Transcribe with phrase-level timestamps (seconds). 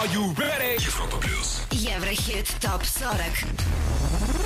[0.00, 0.82] Are you ready?
[0.82, 1.60] Европа плюс.
[1.72, 3.18] Еврохит топ 40.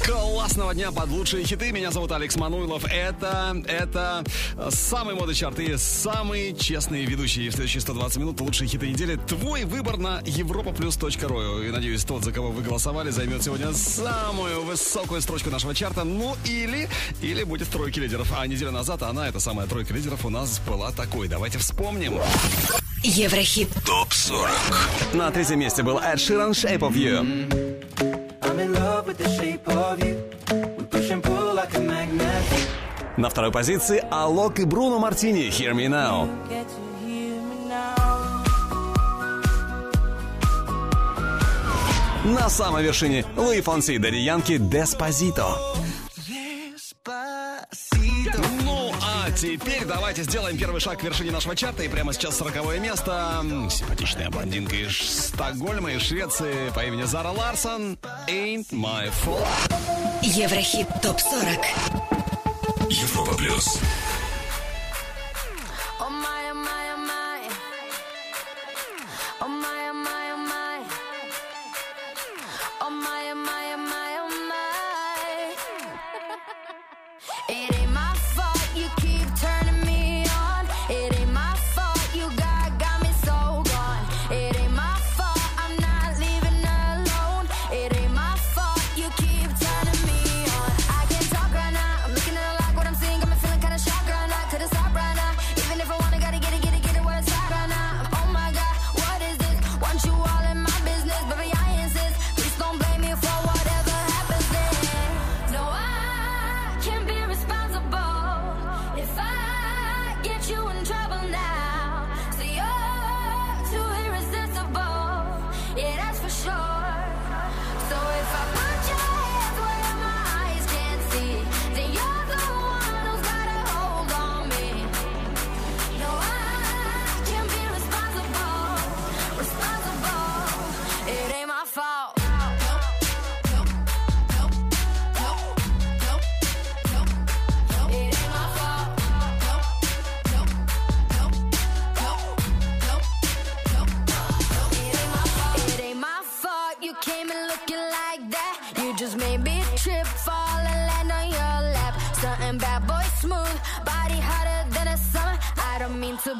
[0.05, 1.71] Классного дня под лучшие хиты.
[1.71, 2.85] Меня зовут Алекс Мануилов.
[2.87, 4.25] Это, это
[4.71, 7.51] самые моды чарты, самые честные ведущие.
[7.51, 9.15] В следующие 120 минут лучшие хиты недели.
[9.15, 10.97] Твой выбор на европа плюс.
[10.97, 11.69] europaplus.ru.
[11.69, 16.03] И надеюсь, тот, за кого вы голосовали, займет сегодня самую высокую строчку нашего чарта.
[16.03, 16.89] Ну или,
[17.23, 18.33] или будет тройки лидеров.
[18.37, 21.29] А неделю назад она, эта самая тройка лидеров, у нас была такой.
[21.29, 22.19] Давайте вспомним.
[23.07, 23.69] Еврохит.
[23.85, 25.15] Топ-40.
[25.15, 27.23] На третьем месте был Эд Ширан Shape of You.
[33.19, 36.31] На второй позиции Алок и Бруно Мартини Hear Me Now.
[42.25, 45.43] На самой вершине Луи Фонси Дариянки Деспозито.
[45.43, 45.84] Деспозито.
[49.45, 53.45] Теперь давайте сделаем первый шаг к вершине нашего чарта И прямо сейчас сороковое место.
[53.71, 54.97] Симпатичная блондинка из
[55.29, 57.99] Стокгольма и Швеции по имени Зара Ларсон.
[58.27, 59.47] Ain't my fault.
[60.23, 61.59] Еврохит топ-40.
[62.89, 63.79] Европа плюс.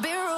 [0.05, 0.34] been wrong.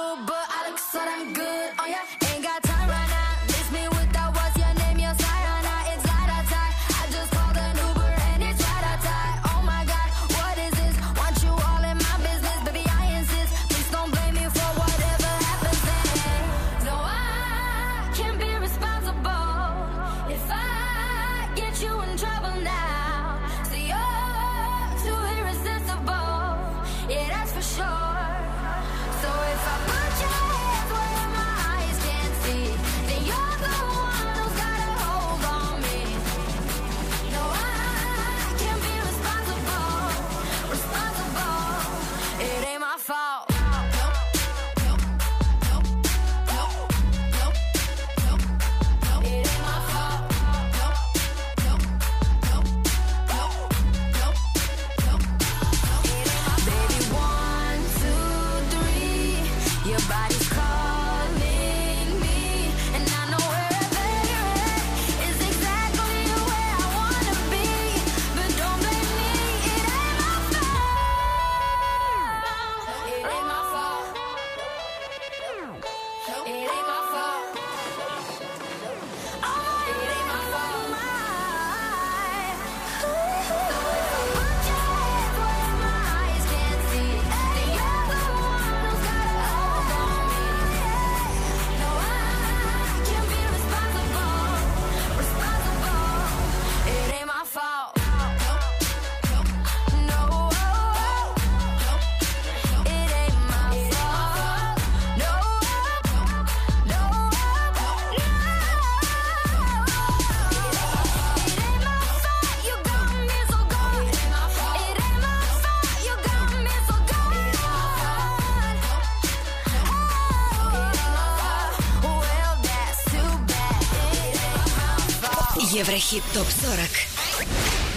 [126.10, 126.88] Хит ТОП 40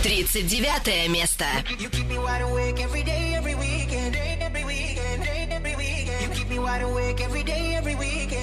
[0.04, 1.46] 39 место
[1.80, 6.50] You keep me wide awake every day, every weekend Every weekend, every weekend You keep
[6.50, 8.41] me wide awake every day, every weekend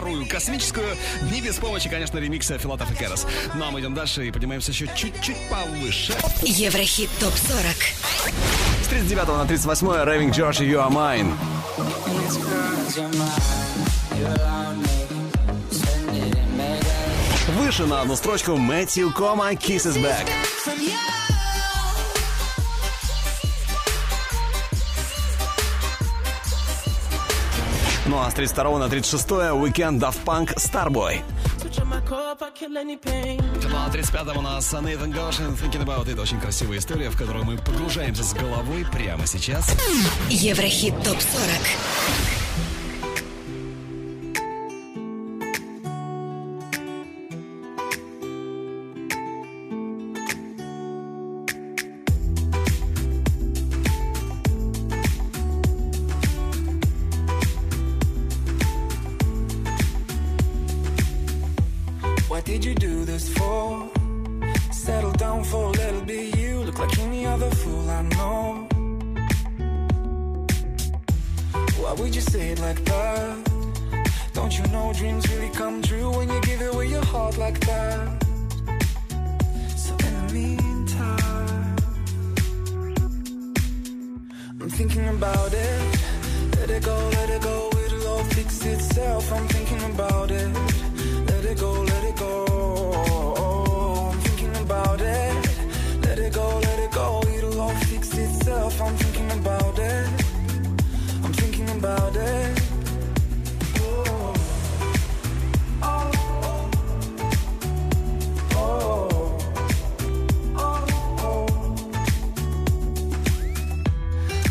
[0.00, 0.96] вторую космическую,
[1.30, 3.26] не без помощи, конечно, ремикса Филатов и Керос.
[3.54, 6.14] Ну а мы идем дальше и поднимаемся еще чуть-чуть повыше.
[6.42, 8.82] Еврохит ТОП-40.
[8.82, 11.34] С 39 на 38 Raving George You Are Mine.
[17.58, 20.26] Выше на одну строчку Мэтью Кома Kisses Back.
[28.30, 31.20] С 32 на 36 Weekend Daft Punk Starboy.
[31.58, 31.64] С
[33.92, 36.20] 35 у нас Nathan Goshen Thinking About It.
[36.20, 39.74] Очень красивая история, в которую мы погружаемся с головой прямо сейчас.
[40.28, 42.29] Еврохит ТОП 40.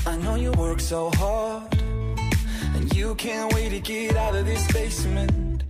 [0.09, 1.71] I know you work so hard,
[2.73, 5.63] and you can't wait to get out of this basement.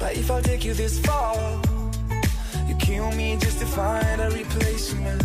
[0.00, 1.36] But if I take you this far,
[2.66, 5.22] you kill me just to find a replacement.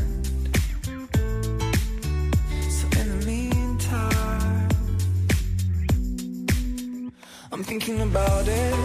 [2.70, 4.70] So in the meantime,
[7.52, 8.76] I'm thinking about it.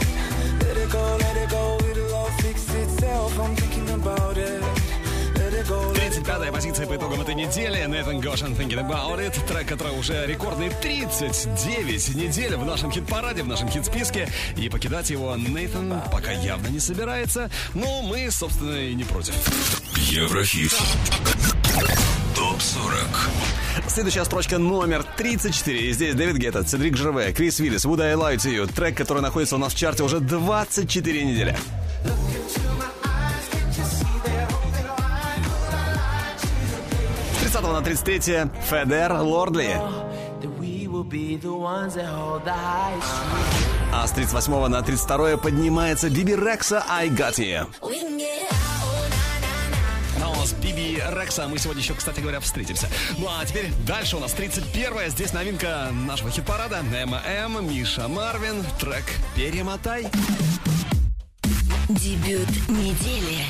[0.62, 3.38] Let it go, let it go, it'll all fix itself.
[3.38, 4.62] I'm thinking about it.
[5.37, 6.30] Let it go, let it go.
[6.40, 7.84] 35-я позиция по итогам этой недели.
[7.86, 9.34] Nathan Goshen Thinking About It.
[9.46, 14.28] Трек, который уже рекордные 39 недель в нашем хит-параде, в нашем хит-списке.
[14.56, 17.50] И покидать его Нейтан пока явно не собирается.
[17.74, 19.34] Но мы, собственно, и не против.
[19.96, 20.72] Еврохит.
[22.36, 23.88] Топ-40.
[23.88, 25.80] Следующая строчка номер 34.
[25.80, 28.72] И здесь Дэвид Гетта, Цедрик Жерве, Крис Виллис, Would I Lie to You.
[28.72, 31.56] Трек, который находится у нас в чарте уже 24 недели.
[37.70, 39.80] С 30 на 33 Федер Лордли.
[43.92, 47.66] А с 38 на 32 поднимается Биби Рекса I Got You.
[50.20, 51.46] А у нас Биби Рекса.
[51.46, 52.88] Мы сегодня еще, кстати говоря, встретимся.
[53.18, 55.08] Ну а теперь дальше у нас 31-я.
[55.08, 56.82] Здесь новинка нашего хит-парада.
[56.82, 58.64] ММ, Миша Марвин.
[58.80, 59.04] Трек
[59.36, 60.08] «Перемотай».
[61.88, 63.44] Дебют недели.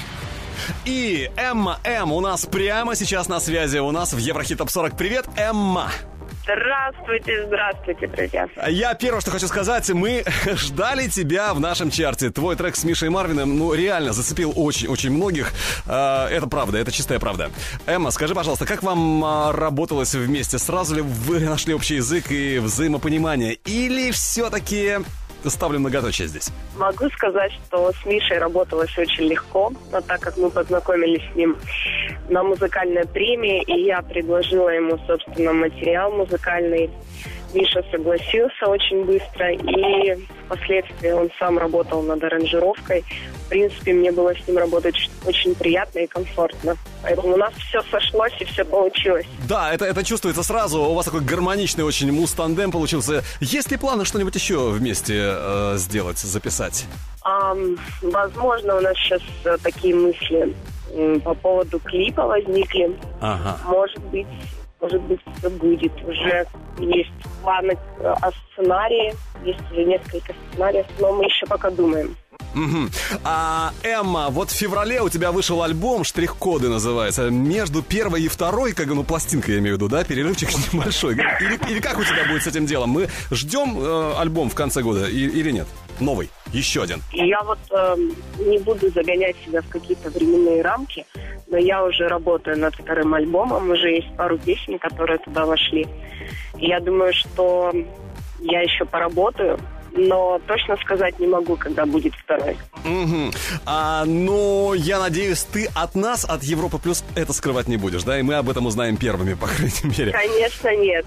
[0.85, 3.79] И Эмма М у нас прямо сейчас на связи.
[3.79, 4.97] У нас в Еврохит Топ 40.
[4.97, 5.91] Привет, Эмма.
[6.43, 8.49] Здравствуйте, здравствуйте, друзья.
[8.67, 12.31] Я первое, что хочу сказать, мы ждали тебя в нашем чарте.
[12.31, 15.53] Твой трек с Мишей Марвином, ну, реально зацепил очень-очень многих.
[15.87, 17.51] А, Это правда, это чистая правда.
[17.87, 20.59] Эмма, скажи, пожалуйста, как вам а, работалось вместе?
[20.59, 23.55] Сразу ли вы нашли общий язык и взаимопонимание?
[23.55, 24.99] Или все-таки
[25.49, 26.51] ставлю многоточие здесь?
[26.77, 31.57] Могу сказать, что с Мишей работалось очень легко, но так как мы познакомились с ним
[32.29, 36.91] на музыкальной премии, и я предложила ему, собственно, материал музыкальный,
[37.55, 43.05] Миша согласился очень быстро, и впоследствии он сам работал над аранжировкой.
[43.47, 44.95] В принципе, мне было с ним работать
[45.27, 46.77] очень приятно и комфортно.
[47.03, 49.27] Поэтому у нас все сошлось и все получилось.
[49.49, 50.81] Да, это, это чувствуется сразу.
[50.81, 53.25] У вас такой гармоничный очень мустандем получился.
[53.41, 56.87] Есть ли планы что-нибудь еще вместе э, сделать, записать?
[57.23, 60.55] Ам, возможно, у нас сейчас э, такие мысли
[61.25, 62.97] по поводу клипа возникли.
[63.21, 63.59] Ага.
[63.65, 64.27] Может быть,
[64.81, 65.93] может быть, все будет.
[66.05, 66.47] Уже
[66.79, 67.11] есть
[67.43, 69.13] планы э, о сценарии,
[69.45, 72.17] есть уже несколько сценариев, но мы еще пока думаем.
[72.55, 72.91] Мгм.
[73.25, 77.31] А, Эмма, вот в феврале у тебя вышел альбом «Штрих-коды» называется.
[77.31, 81.15] Между первой и второй, как ну, пластинка я имею в виду, да, перерывчик небольшой.
[81.15, 82.91] Или, или как у тебя будет с этим делом?
[82.91, 85.67] Мы ждем э, альбом в конце года и- или нет?
[86.01, 87.03] Новый, еще один.
[87.13, 91.05] Я вот эм, не буду загонять себя в какие-то временные рамки,
[91.49, 95.87] но я уже работаю над вторым альбомом, уже есть пару песен, которые туда вошли.
[96.57, 97.73] Я думаю, что
[98.41, 99.59] я еще поработаю,
[99.93, 102.57] но точно сказать не могу, когда будет второй.
[102.85, 103.33] Мгм.
[103.67, 108.19] А, но я надеюсь, ты от нас, от Европы Плюс, это скрывать не будешь, да?
[108.19, 110.13] И мы об этом узнаем первыми, по крайней мере.
[110.13, 111.07] Конечно, нет.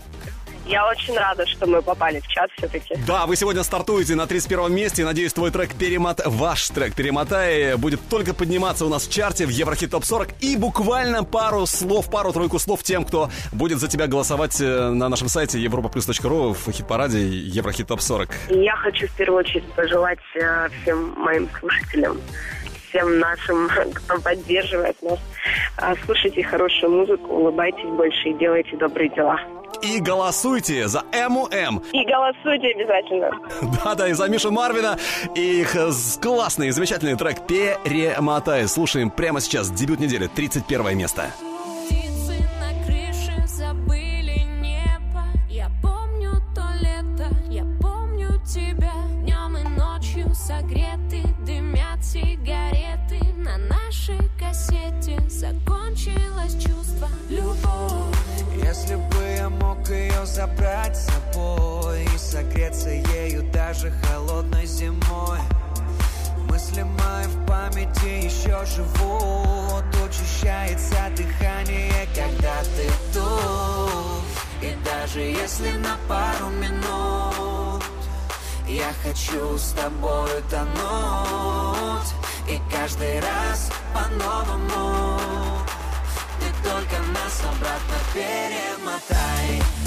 [0.66, 2.96] Я очень рада, что мы попали в чат все-таки.
[3.06, 5.04] Да, вы сегодня стартуете на 31 месте.
[5.04, 6.22] Надеюсь, твой трек перемот...
[6.26, 10.30] ваш трек «Перемотай» будет только подниматься у нас в чарте в Еврохит Топ 40.
[10.40, 15.28] И буквально пару слов, пару-тройку слов тем, кто будет за тебя голосовать э, на нашем
[15.28, 18.30] сайте europaplus.ru в хит-параде Еврохит Топ 40.
[18.50, 22.22] И я хочу в первую очередь пожелать э, всем моим слушателям,
[22.90, 25.20] всем нашим, кто поддерживает нас,
[25.82, 29.40] э, слушайте хорошую музыку, улыбайтесь больше и делайте добрые дела.
[29.82, 31.82] И голосуйте за Эму М.
[31.92, 33.32] И голосуйте обязательно.
[33.84, 34.98] Да-да, и за Мишу Марвина
[35.36, 38.68] и их э, классный, замечательный трек «Перемотай».
[38.68, 39.70] Слушаем прямо сейчас.
[39.72, 41.32] Дебют недели, 31 место.
[41.88, 50.34] Птицы на крыше забыли небо Я помню то лето, я помню тебя Днем и ночью
[50.34, 58.16] согреты, дымят сигареты На нашей кассете закончилось чувство Любовь
[58.64, 59.13] Если бы
[59.44, 65.40] я мог ее забрать с собой И согреться ею даже холодной зимой.
[66.50, 74.24] Мысли мои в памяти еще живут Учащается дыхание, когда ты тут.
[74.62, 77.84] И даже если на пару минут
[78.66, 82.14] Я хочу с тобой тонуть.
[82.48, 85.63] И каждый раз по-новому
[86.64, 89.83] только нас обратно перемотай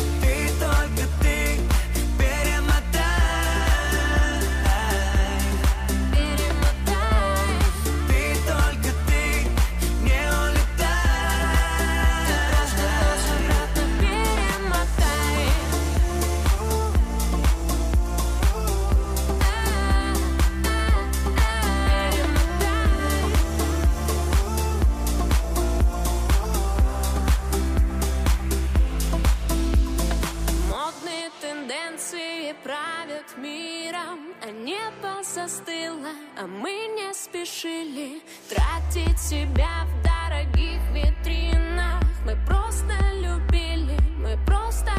[32.06, 42.02] тенденции правят миром, а небо застыло, а мы не спешили тратить себя в дорогих витринах.
[42.24, 44.92] Мы просто любили, мы просто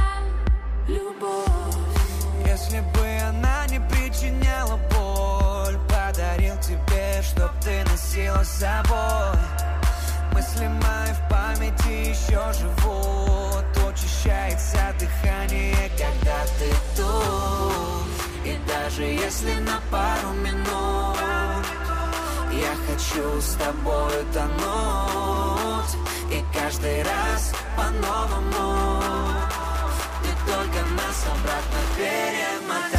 [0.88, 1.48] любовь.
[2.46, 9.87] Если бы она не причиняла боль Подарил тебе, чтоб ты носила с собой
[10.34, 13.66] Мысли мои в памяти еще живут.
[13.88, 17.88] Учащается дыхание, когда ты тут.
[18.48, 21.18] И даже если на пару минут
[22.52, 25.98] Я хочу с тобой тонуть
[26.32, 28.90] И каждый раз по-новому.
[30.24, 32.97] Ты только нас обратно перемотай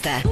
[0.00, 0.31] That.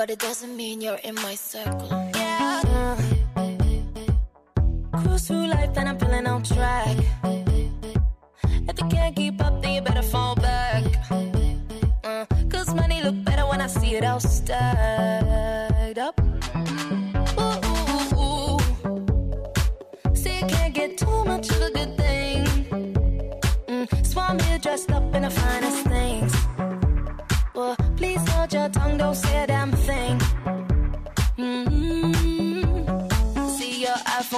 [0.00, 1.99] but it doesn't mean you're in my circle.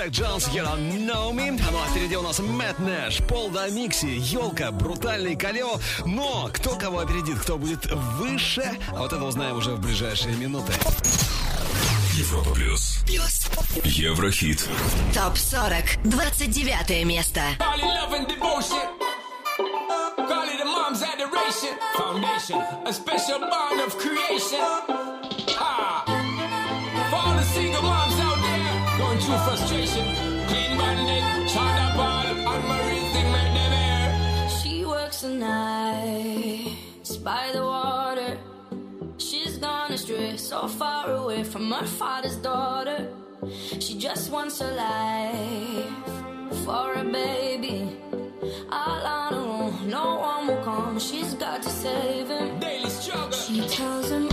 [0.00, 1.60] Джек Джонс, You Don't Know Me.
[1.68, 5.78] А ну а впереди у нас Мэтт Нэш, Пол Домикси, Ёлка, Брутальный Калео.
[6.06, 10.72] Но кто кого опередит, кто будет выше, а вот это узнаем уже в ближайшие минуты.
[12.14, 13.00] Европа плюс.
[13.06, 13.46] Плюс.
[13.84, 14.66] Еврохит.
[15.14, 16.02] Топ 40.
[16.04, 17.42] 29 место.
[20.30, 21.76] Call it a mom's adoration.
[21.96, 22.62] Foundation.
[22.86, 24.99] A special bond of creation.
[29.30, 30.04] to frustration.
[30.48, 34.48] Clean bandit, China ball, and Marie thing made them air.
[34.48, 36.76] She works the night
[37.22, 38.38] by the water.
[39.18, 43.08] She's gone astray, so far away from her father's daughter.
[43.78, 47.96] She just wants a life for a baby.
[48.70, 50.98] All on her own, no one will come.
[50.98, 52.58] She's got to save him.
[52.58, 53.32] Daily struggle.
[53.32, 54.29] She tells him.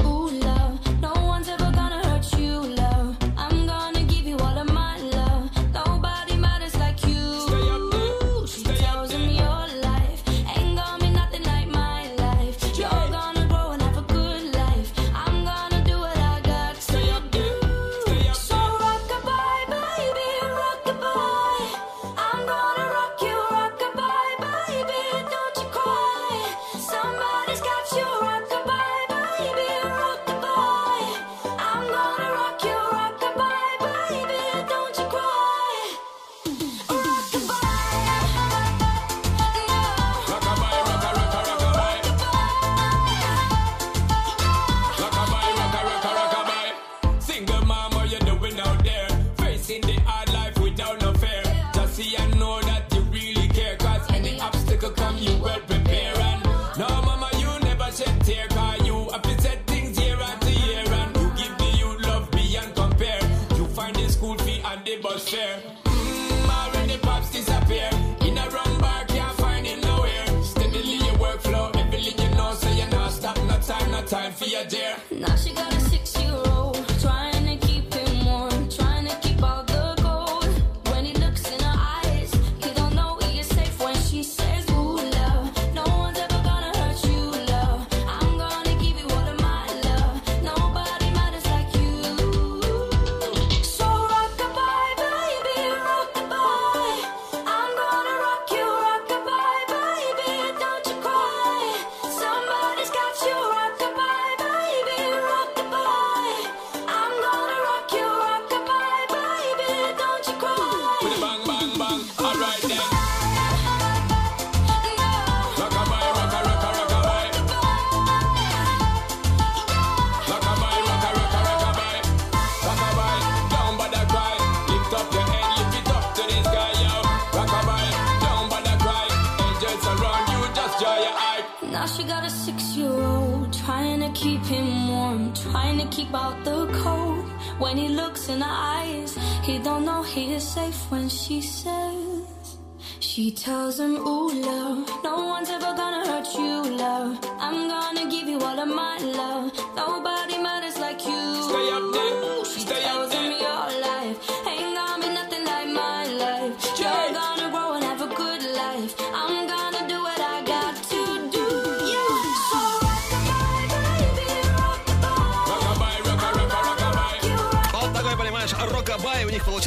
[74.66, 74.96] dear.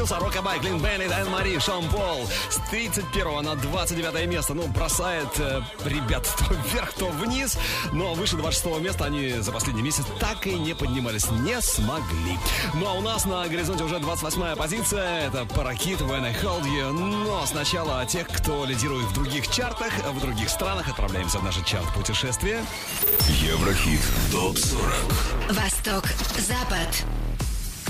[0.01, 0.59] Получился рокабай.
[0.61, 2.27] Глин Беннет, Энн Мари, Шон Пол.
[2.49, 4.55] С 31 на 29 место.
[4.55, 7.59] Ну, бросает э, ребят то вверх, то вниз.
[7.93, 11.31] Но выше 26 места они за последний месяц так и не поднимались.
[11.31, 12.39] Не смогли.
[12.75, 15.27] Ну, а у нас на горизонте уже 28 позиция.
[15.29, 16.93] Это Паракит, When I Hold You.
[16.93, 20.89] Но сначала о тех, кто лидирует в других чартах, в других странах.
[20.89, 22.65] Отправляемся в наш чарт путешествия.
[23.29, 24.01] Еврохит
[24.33, 25.53] ТОП-40.
[25.53, 26.05] Восток,
[26.39, 27.05] Запад.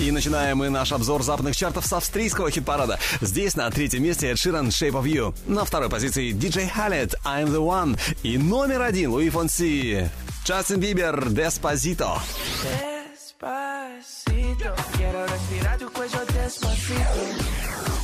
[0.00, 2.98] И начинаем мы наш обзор западных чартов с австрийского хит-парада.
[3.20, 5.34] Здесь на третьем месте Эд Ширан Shape of You.
[5.46, 7.98] На второй позиции DJ Khaled I'm the One.
[8.22, 10.10] И номер один Луи Фонси.
[10.46, 12.14] Джастин Бибер Деспозито.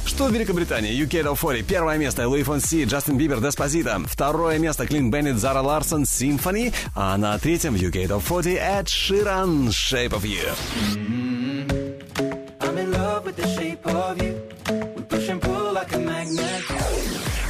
[0.04, 1.02] Что в Великобритании?
[1.02, 1.64] UK Top 40.
[1.64, 4.02] Первое место Луи Фонси, Джастин Бибер Деспозито.
[4.06, 6.74] Второе место Клин Беннет, Зара Ларсон, Symphony.
[6.94, 11.36] А на третьем UK Top 40 Эд Ширан Shape of You.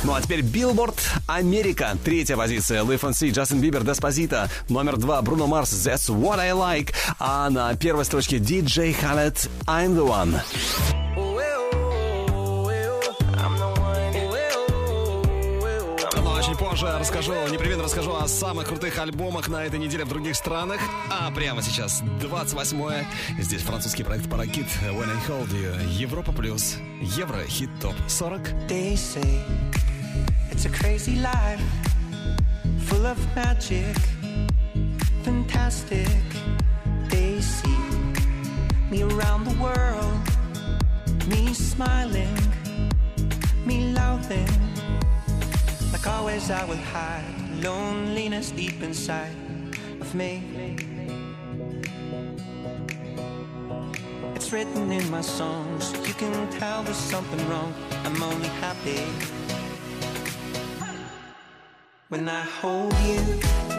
[0.05, 0.95] Ну а теперь Билборд
[1.27, 1.99] Америка.
[2.05, 2.85] Третья позиция.
[2.85, 4.49] Луис Фонси, Джастин Бибер, Despacito.
[4.69, 5.21] Номер два.
[5.21, 6.95] Бруно Марс, That's What I Like.
[7.19, 11.66] А на первой строчке DJ Khaled, I'm the One.
[16.77, 20.79] Позже расскажу, непременно расскажу о самых крутых альбомах на этой неделе в других странах.
[21.11, 23.07] А прямо сейчас 28-е.
[23.39, 25.89] Здесь французский проект Parakit When I Hold You.
[25.89, 26.77] Европа плюс.
[27.01, 28.41] Евро хит топ 40.
[28.69, 29.43] They say
[30.53, 31.61] it's a crazy life,
[32.89, 33.97] full of magic,
[35.25, 36.09] fantastic.
[37.11, 37.79] They see
[38.91, 40.21] me around the world,
[41.27, 42.37] me smiling,
[46.07, 47.25] always, I will hide
[47.63, 49.35] loneliness deep inside
[50.01, 50.43] of me.
[54.35, 55.93] It's written in my songs.
[56.07, 57.75] You can tell there's something wrong.
[58.05, 59.03] I'm only happy
[62.09, 63.76] when I hold you.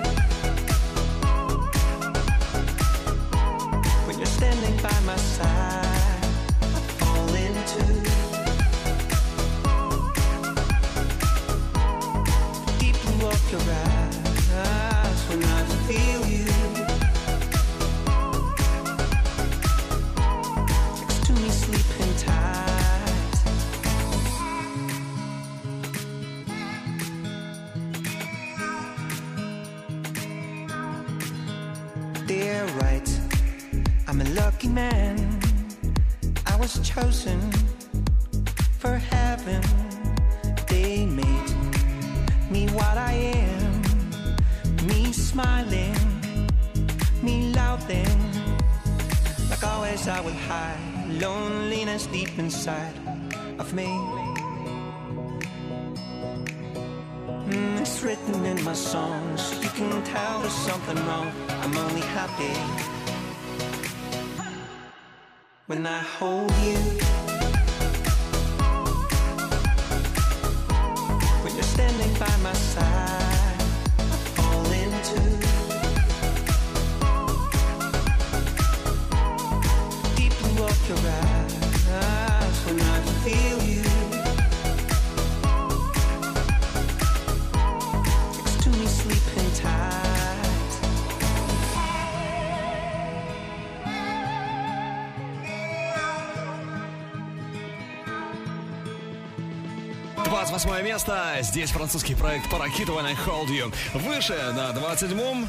[100.98, 101.38] Место.
[101.42, 103.72] Здесь французский проект Паракит When I Hold You.
[103.94, 105.48] Выше на 27-м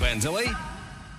[0.00, 0.48] Бен Дилей.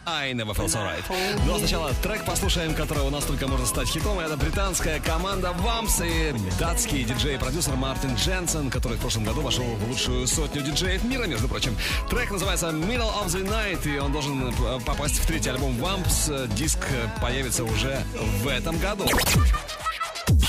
[0.06, 1.04] I never felt so right.
[1.46, 4.18] Но сначала трек послушаем, который у нас только может стать хитом.
[4.20, 9.90] Это британская команда Вамс и датский диджей-продюсер Мартин Дженсен, который в прошлом году вошел в
[9.90, 11.76] лучшую сотню диджеев мира, между прочим.
[12.10, 16.32] Трек называется Middle of the Night, и он должен э, попасть в третий альбом Вампс.
[16.56, 16.80] Диск
[17.22, 18.02] появится уже
[18.42, 19.06] в этом году.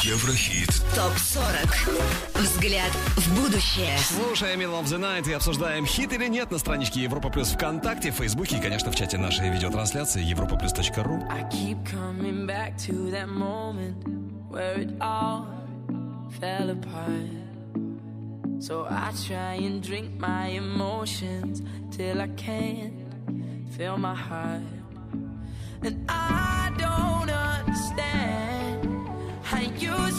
[0.07, 6.53] Еврохит ТОП-40 Взгляд в будущее Слушаем Middle of the Night и обсуждаем хит или нет
[6.53, 11.43] на страничке Европа Плюс ВКонтакте, в Фейсбуке и, конечно, в чате нашей видеотрансляции europaplus.ru I
[11.51, 13.97] keep coming back to that moment
[14.49, 15.49] where it all
[16.39, 17.27] fell apart
[18.61, 22.95] So I try and drink my emotions till I can't
[23.77, 24.63] feel my heart
[25.83, 28.36] And I don't understand
[29.83, 30.16] use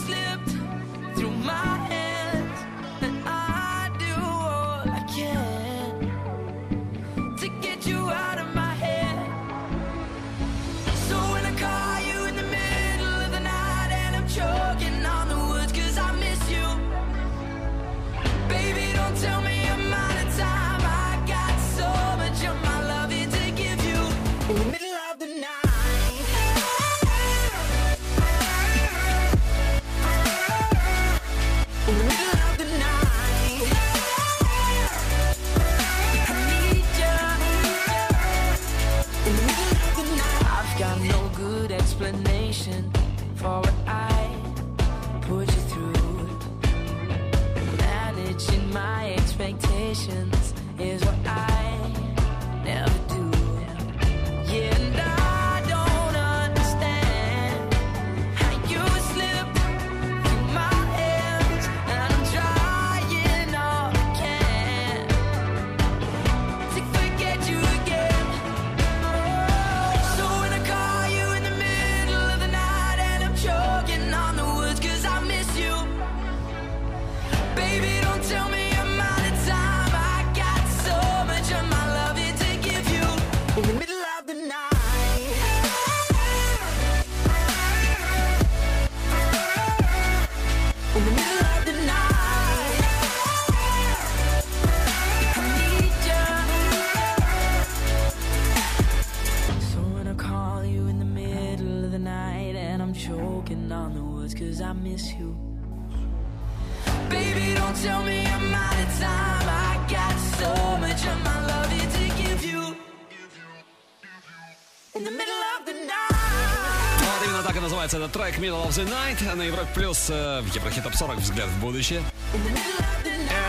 [118.38, 121.48] трек Middle of the Night а на Европе Плюс э, в Еврохит Топ 40 «Взгляд
[121.48, 122.02] в будущее».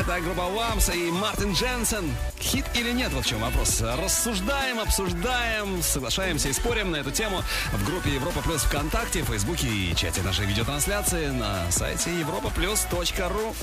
[0.00, 2.10] Это группа Вамс и Мартин Дженсен.
[2.40, 3.80] Хит или нет, вот в чем вопрос.
[3.80, 9.94] Рассуждаем, обсуждаем, соглашаемся и спорим на эту тему в группе Европа Плюс ВКонтакте, Фейсбуке и
[9.96, 13.54] чате нашей видеотрансляции на сайте европа ру.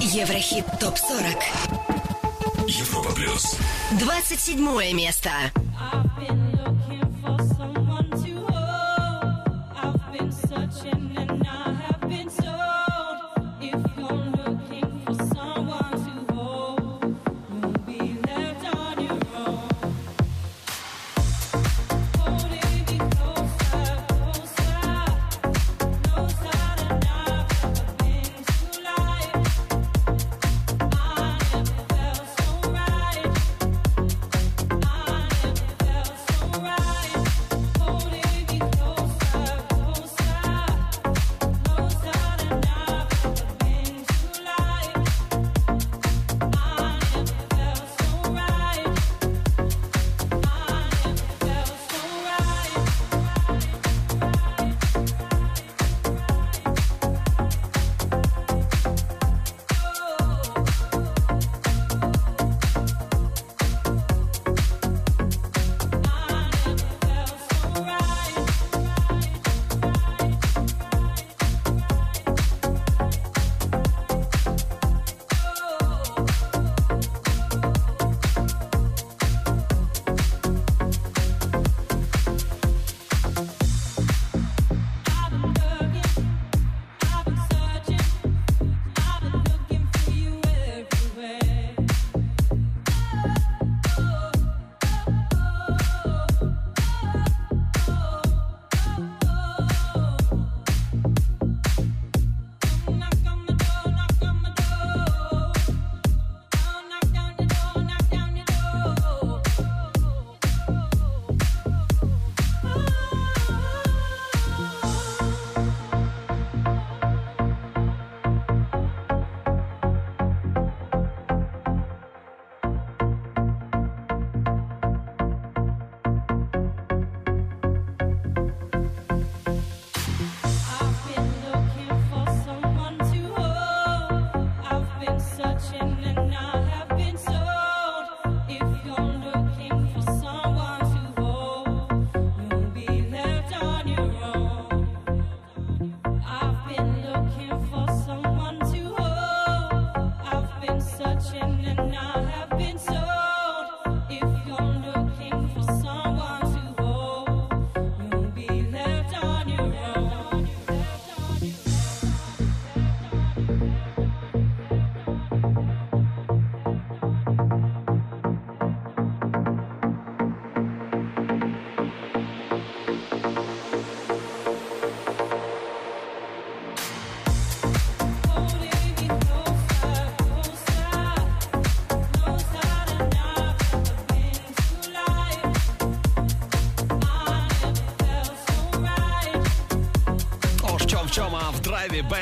[0.00, 1.36] Еврохит ТОП-40
[2.68, 3.56] Европа Плюс
[3.98, 5.30] 27 место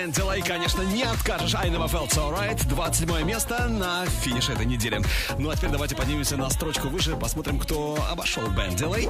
[0.04, 1.54] Ben Delay, конечно, не откажешь.
[1.54, 2.62] I never felt so right.
[2.68, 5.00] 27 место на финише этой недели.
[5.38, 9.08] Ну а теперь давайте поднимемся на строчку выше, посмотрим, кто обошел Ben Delay.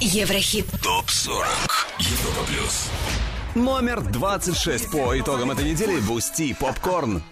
[0.00, 0.66] Еврохит.
[0.82, 1.46] ТОП-40.
[2.00, 2.88] Европа плюс.
[3.54, 7.22] Номер 26 по итогам этой недели Бусти Попкорн.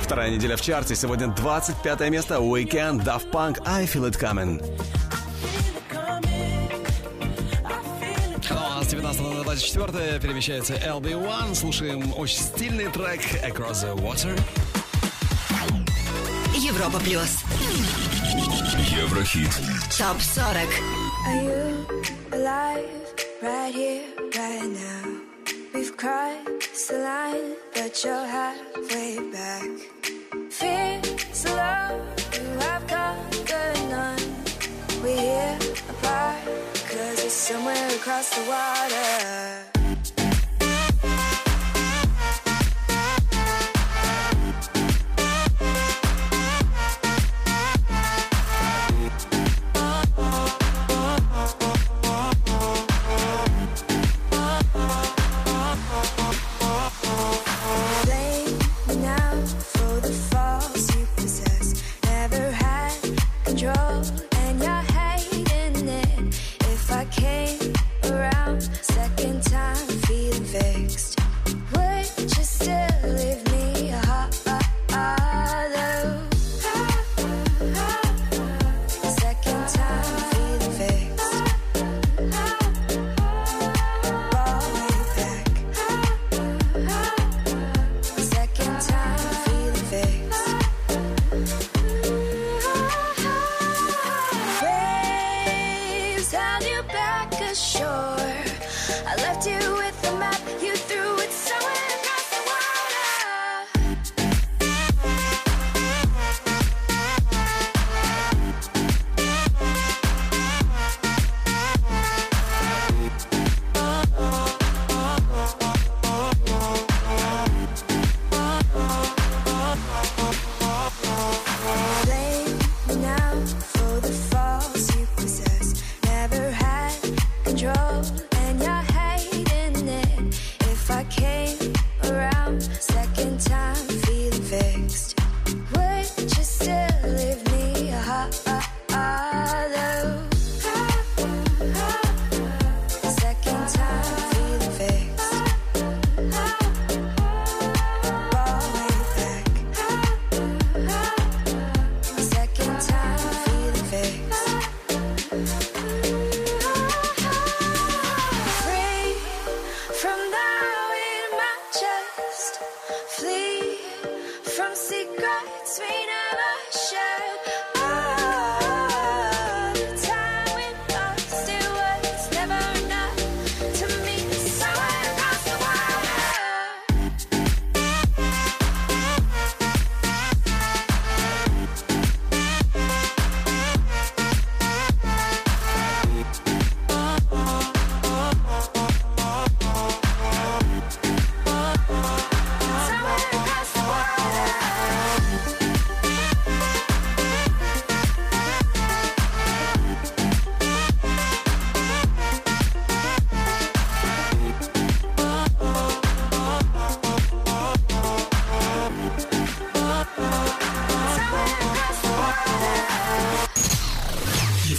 [0.00, 0.96] Вторая неделя в чарте.
[0.96, 4.73] Сегодня 25 место Weeknd Daft Punk I Feel It Coming.
[10.33, 11.55] перемещается LB1.
[11.55, 14.39] Слушаем очень стильный трек Across the Water.
[16.55, 17.43] Европа плюс.
[18.89, 19.51] Еврохит.
[19.97, 20.67] Топ 40.
[21.27, 21.85] Are you
[22.31, 22.85] alive
[23.41, 24.03] right here,
[24.35, 25.21] right now?
[25.73, 29.69] We've crossed the line, but you're halfway back.
[30.49, 32.01] Fears of love
[32.33, 34.19] you have conquered none.
[35.03, 35.57] We're here
[35.89, 36.43] apart,
[36.89, 39.72] cause it's somewhere across the water.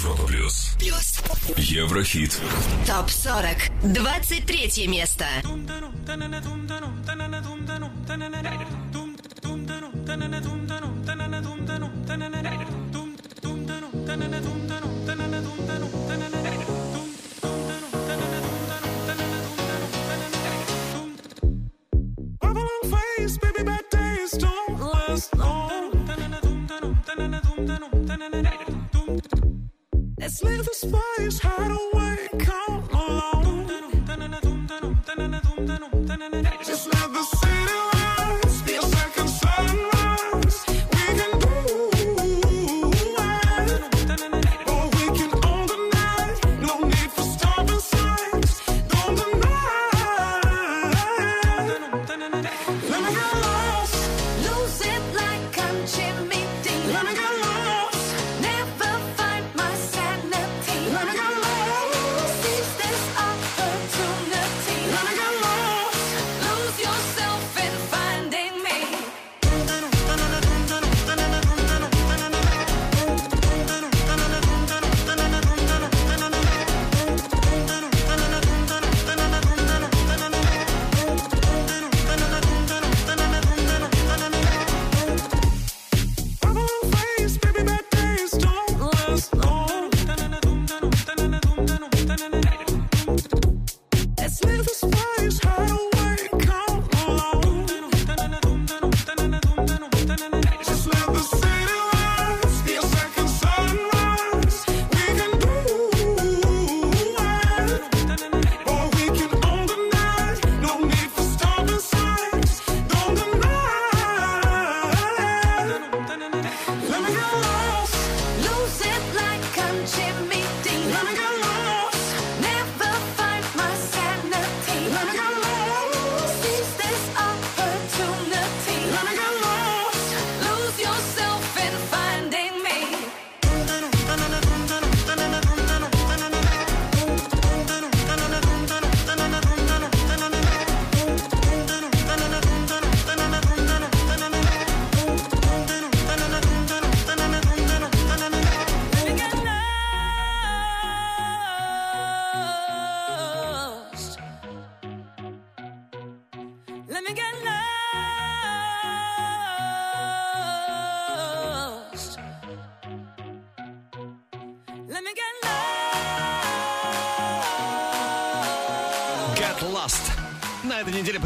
[0.06, 0.76] Европа плюс.
[0.78, 1.20] Плюс.
[1.58, 2.40] Еврохит.
[2.86, 3.72] Топ 40.
[3.92, 5.26] 23 место.
[6.06, 7.05] body,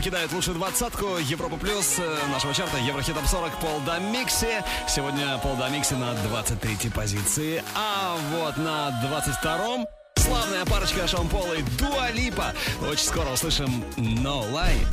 [0.10, 4.64] покидает лучшую двадцатку Европа Плюс э, нашего чарта Еврохит Топ 40 Полда Микси.
[4.88, 9.86] Сегодня Пол Дамикси на 23 позиции, а вот на 22-м
[10.16, 12.56] славная парочка Шон Шампола и Дуа Липа.
[12.90, 14.84] Очень скоро услышим No Lie.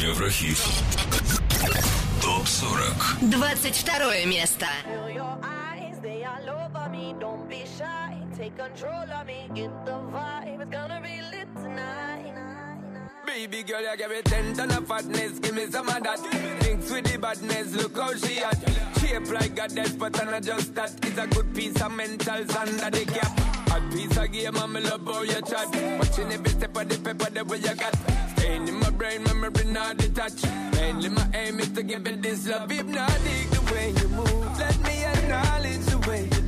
[0.00, 0.58] Еврохит.
[2.20, 3.18] Топ 40.
[3.20, 4.66] 22 место.
[8.40, 10.62] Take control of me, get the vibe.
[10.62, 12.09] It's gonna be lit tonight.
[13.32, 16.20] Baby girl, you give me ten ton of fatness, give me some of that.
[16.62, 18.58] Mixed with the badness, look how she at.
[18.98, 20.92] Shape like a death, but i'm just that.
[21.06, 23.32] It's a good piece of mental under the cap.
[23.70, 25.68] A piece of game, I'm love how you chat.
[25.98, 27.96] Watching every step of the paper, the way you got.
[28.36, 30.46] Staying in my brain, memory not detached.
[30.74, 32.70] Mainly my aim is to give it this love.
[32.70, 34.58] If not, dig the way you move.
[34.58, 36.39] Let me acknowledge the way you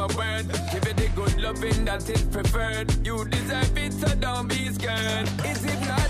[0.00, 0.46] a word.
[0.72, 2.88] Give it the good loving that is preferred.
[3.06, 5.28] You deserve it, so don't be scared.
[5.44, 6.09] Is it not?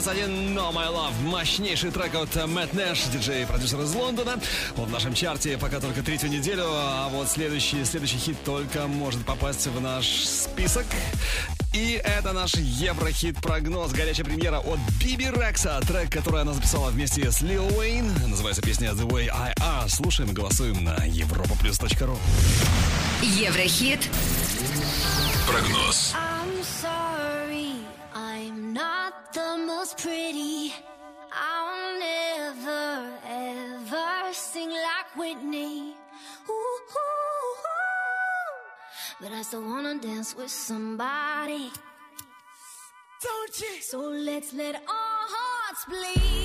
[0.00, 1.12] Номер 21 No My Love.
[1.24, 4.40] Мощнейший трек от Мэтт Нэш, диджей и продюсер из Лондона.
[4.78, 9.24] Он в нашем чарте пока только третью неделю, а вот следующий, следующий хит только может
[9.26, 10.86] попасть в наш список.
[11.74, 13.92] И это наш Еврохит-прогноз.
[13.92, 15.78] Горячая премьера от Биби Рекса.
[15.86, 18.10] Трек, который она записала вместе с Лил Уэйн.
[18.28, 19.88] Называется песня The Way I Are.
[19.88, 22.16] Слушаем и голосуем на europaplus.ru.
[23.22, 24.08] Еврохит
[25.46, 26.14] Прогноз.
[29.80, 30.74] Most pretty.
[31.32, 35.94] I'll never ever sing like Whitney.
[36.50, 38.58] Ooh, ooh, ooh.
[39.22, 41.70] But I still wanna dance with somebody.
[43.22, 43.80] Don't you?
[43.80, 46.39] So let's let our hearts bleed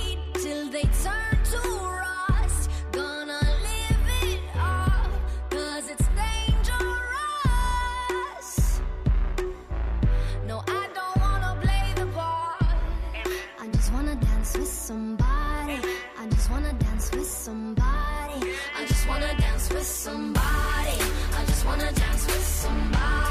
[14.86, 15.79] somebody.
[16.15, 18.53] I just wanna dance with somebody.
[18.77, 20.97] I just wanna dance with somebody.
[21.39, 23.24] I just wanna dance with somebody.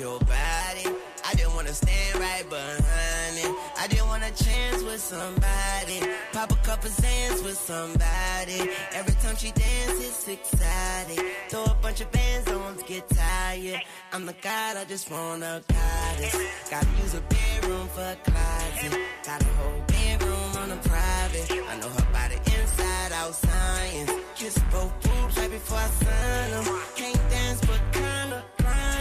[0.00, 0.86] Your body.
[1.28, 3.52] I just wanna stand right behind it.
[3.76, 5.98] I just wanna chance with somebody,
[6.32, 8.60] pop a couple sands with somebody.
[8.94, 11.22] Every time she dances, exciting.
[11.50, 13.82] Throw a bunch of bands on to get tired.
[14.12, 16.36] I'm the god, I just wanna goddess.
[16.70, 18.92] Gotta use a bedroom for a closet.
[19.26, 21.46] Got a whole bedroom on a private.
[21.70, 24.12] I know her body inside out science.
[24.34, 26.66] Kiss both boobs right before I sign them.
[26.96, 28.42] Can't dance, but kinda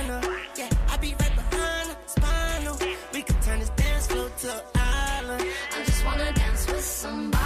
[0.09, 0.21] her.
[0.57, 0.69] Yeah,
[1.01, 2.77] be right behind her, spinal.
[3.13, 5.45] We could turn this dance floor to an island.
[5.75, 6.83] I just wanna dance with somebody.
[6.83, 7.38] I just wanna dance with somebody.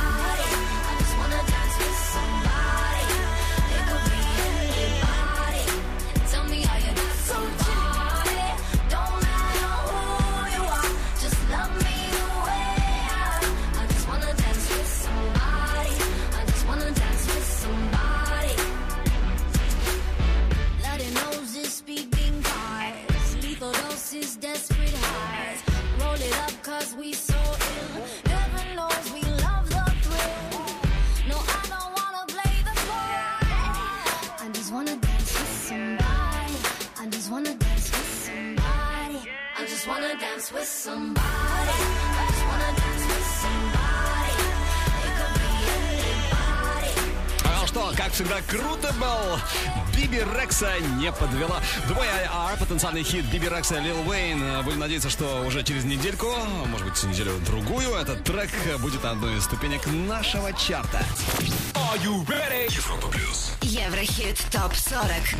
[47.67, 49.39] Что, как всегда, круто был.
[49.95, 51.61] Биби Рекса не подвела.
[51.87, 54.63] Двое IR, потенциальный хит Биби Рекса и Лил Уэйн.
[54.63, 56.27] Будем надеяться, что уже через недельку,
[56.67, 60.99] может быть, неделю-другую, этот трек будет на одной из ступенек нашего чарта.
[61.73, 62.73] Are you ready?
[62.73, 63.51] Европа плюс.
[63.61, 65.37] Еврохит ТОП-40.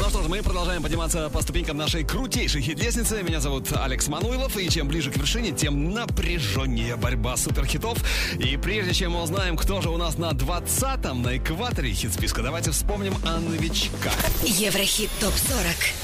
[0.00, 3.22] Ну что ж, мы продолжаем подниматься по ступенькам нашей крутейшей хит-лестницы.
[3.22, 7.98] Меня зовут Алекс Мануилов, и чем ближе к вершине, тем напряженнее борьба суперхитов.
[8.38, 12.72] И прежде чем мы узнаем, кто же у нас на 20-м, на экваторе хит-списка, давайте
[12.72, 14.12] вспомним о новичках.
[14.42, 16.02] Еврохит ТОП-40.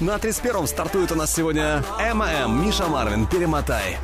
[0.00, 3.98] На 31-м стартует у нас сегодня ММ, Миша Марвин, «Перемотай».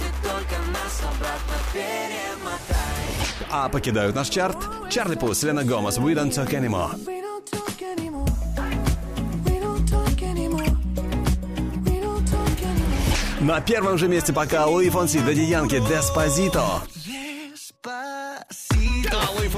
[3.50, 4.56] А покидают наш чарт
[4.90, 6.98] Чарли Пус, Лена Гомес, «We don't talk anymore».
[13.40, 16.82] На первом же месте пока Луи Фонси, Дади Янки, «Деспозито».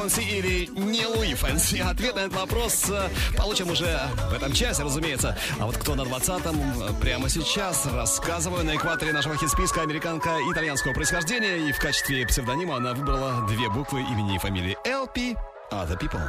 [0.06, 1.78] Фонси или не Луи Фонси?
[1.78, 3.98] Ответ на этот вопрос э, получим уже
[4.30, 5.36] в этом часе, разумеется.
[5.58, 8.64] А вот кто на 20-м, э, прямо сейчас рассказываю.
[8.64, 11.68] На экваторе нашего хит-списка американка итальянского происхождения.
[11.68, 15.36] И в качестве псевдонима она выбрала две буквы имени и фамилии LP
[15.72, 16.22] Other People.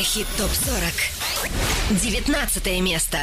[0.00, 2.00] Еврохит ТОП-40.
[2.00, 3.18] 19 место.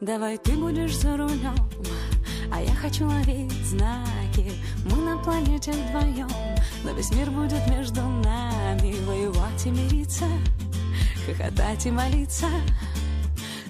[0.00, 1.54] Давай ты будешь за рулем,
[2.52, 4.50] а я хочу ловить знаки.
[4.90, 6.28] Мы на планете вдвоем,
[6.82, 8.02] но весь мир будет между
[11.26, 12.46] хохотать и молиться.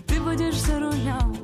[0.07, 1.37] Ты будешь за рулем,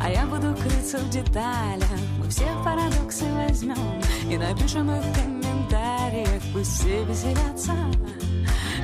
[0.00, 2.00] а я буду крыться в деталях.
[2.18, 6.42] Мы все парадоксы возьмем и напишем их в комментариях.
[6.52, 7.74] Пусть все веселятся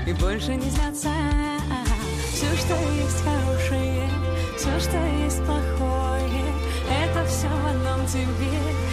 [0.07, 1.11] и больше не злятся.
[2.33, 4.09] Все, что есть хорошее,
[4.59, 6.45] все, что есть плохое,
[6.91, 8.86] это все в одном тебе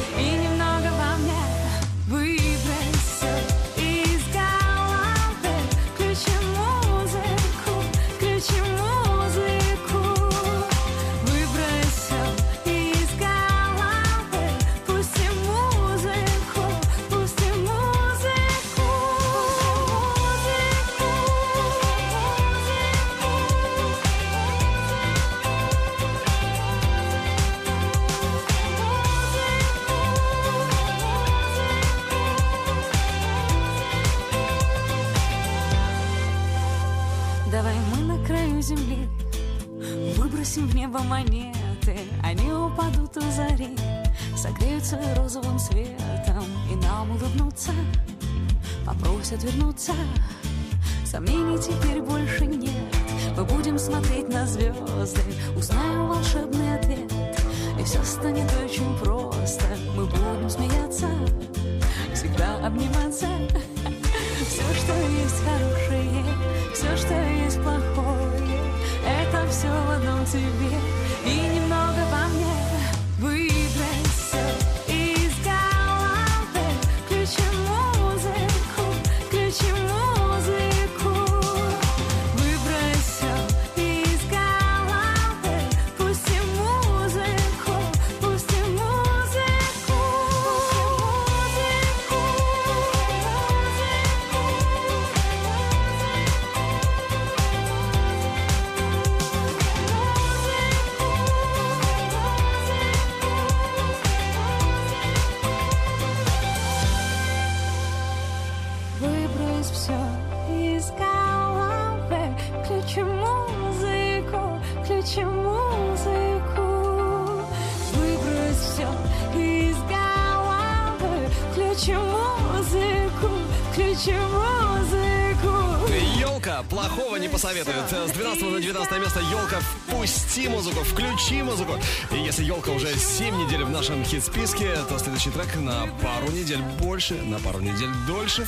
[130.34, 131.74] впусти музыку, включи музыку.
[132.12, 136.60] И если елка уже 7 недель в нашем хит-списке, то следующий трек на пару недель
[136.82, 138.48] больше, на пару недель дольше.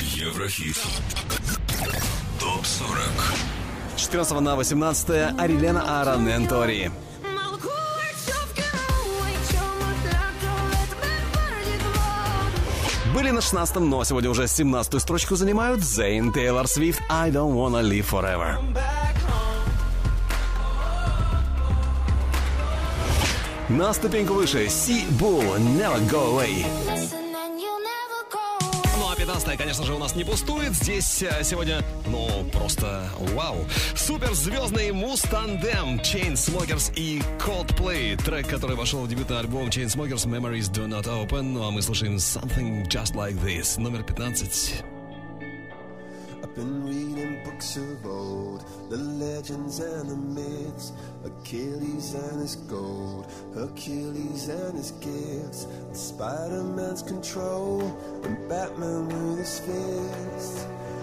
[0.00, 0.76] Еврохит.
[2.38, 2.98] Топ 40.
[3.96, 6.92] С 14 на 18 Арилена Аранентори.
[13.12, 17.82] Были на 16 но сегодня уже 17 строчку занимают Зейн Тейлор Свифт I Don't Wanna
[17.82, 19.03] Live Forever.
[23.78, 26.64] На ступеньку выше Си Bull Never Go Away.
[28.96, 30.74] Ну а 15 конечно же, у нас не пустует.
[30.74, 33.56] Здесь э, сегодня, ну, просто вау.
[33.96, 38.16] Суперзвездный муз-тандем Chainsmokers и Coldplay.
[38.22, 41.42] Трек, который вошел в дебютный альбом Chainsmokers Memories Do Not Open.
[41.42, 43.80] Ну а мы слушаем Something Just Like This.
[43.80, 44.84] Номер 15.
[46.54, 50.92] Been reading books of old, the legends and the myths,
[51.24, 57.80] Achilles and his gold, Hercules and his gifts, Spider-Man's control,
[58.22, 60.64] and Batman with his fists.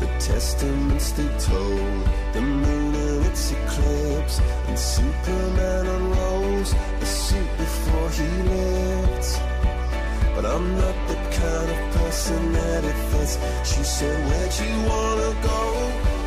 [0.00, 8.10] the testaments they told, the moon and its eclipse, and Superman unrolls the suit before
[8.10, 9.26] he lived.
[10.34, 13.38] But I'm not the kind of person that it fits.
[13.64, 15.62] She said, Where'd you wanna go?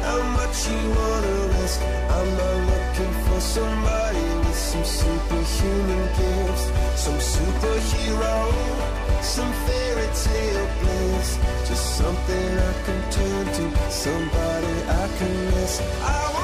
[0.08, 1.80] How much you wanna risk?
[2.16, 8.52] I'm not looking for somebody with some superhuman gifts, some superhero,
[9.22, 11.38] some fairy tale bliss,
[11.68, 15.82] just something I can turn to, somebody I can miss.
[16.02, 16.39] I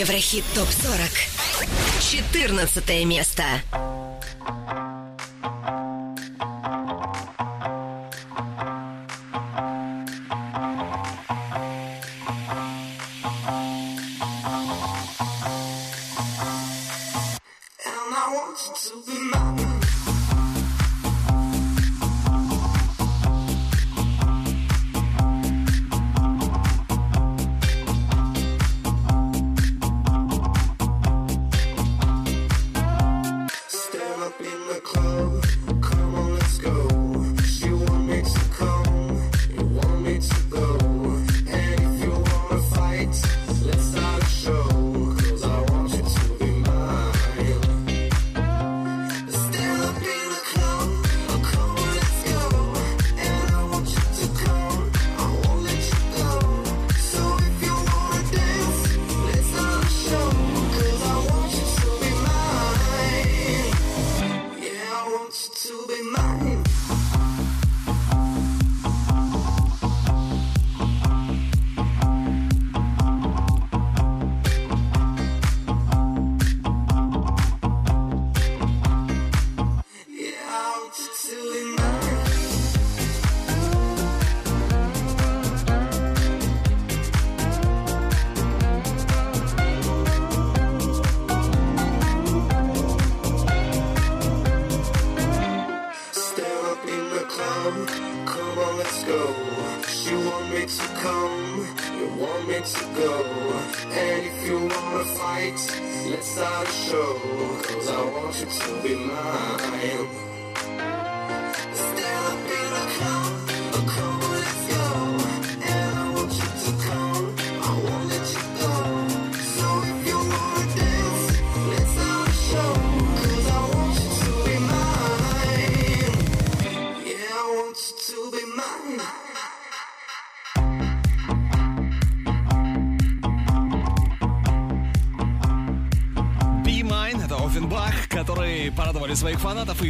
[0.00, 1.10] Еврохит ТОП-40.
[2.00, 3.44] 14 место.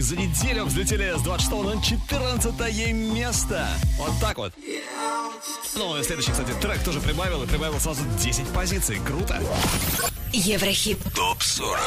[0.00, 3.66] которые за неделю взлетели с 26 на 14 место.
[3.98, 4.52] Вот так вот.
[5.76, 8.98] Ну, и следующий, кстати, трек тоже прибавил, и прибавил сразу 10 позиций.
[9.06, 9.40] Круто.
[10.32, 10.98] Еврохит.
[11.14, 11.78] Топ-40.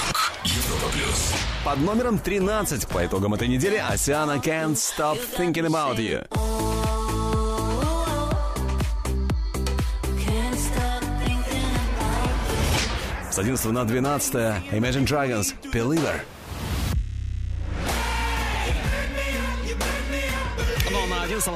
[0.44, 1.34] Европа плюс.
[1.64, 6.28] Под номером 13 по итогам этой недели Асиана Can't Stop Thinking About You.
[13.32, 14.34] С 11 на 12
[14.72, 16.22] Imagine Dragons Believer.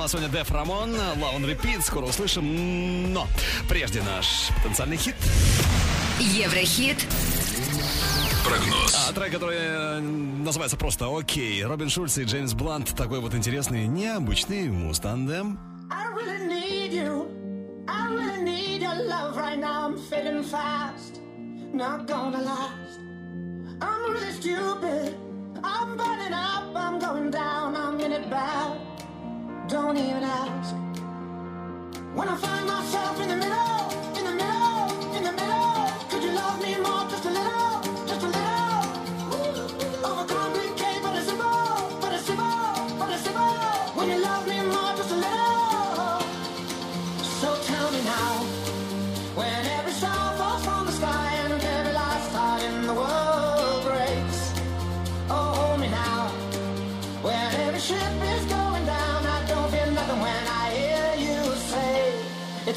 [0.08, 3.12] На 11 у нас сегодня Деф Рамон, Love on Repeat, скоро услышим.
[3.12, 3.28] Но
[3.68, 5.16] прежде наш потенциальный хит.
[6.20, 7.06] Еврохит.
[8.46, 9.08] Прогноз.
[9.10, 11.64] А, трек, который э, называется просто «Окей».
[11.64, 12.96] Робин Шульц и Джеймс Блант.
[12.96, 15.60] Такой вот интересный, необычный мустандем.
[15.92, 17.28] I really need you.
[17.88, 19.88] I really need your love right now.
[19.88, 21.20] I'm fading fast.
[21.74, 23.00] Not gonna last.
[23.82, 25.16] I'm really stupid.
[25.64, 26.74] I'm burning up.
[26.76, 27.76] I'm going down.
[27.76, 28.87] I'm in it bad.
[29.68, 30.76] Don't even ask.
[32.16, 35.67] When I find myself in the middle, in the middle, in the middle,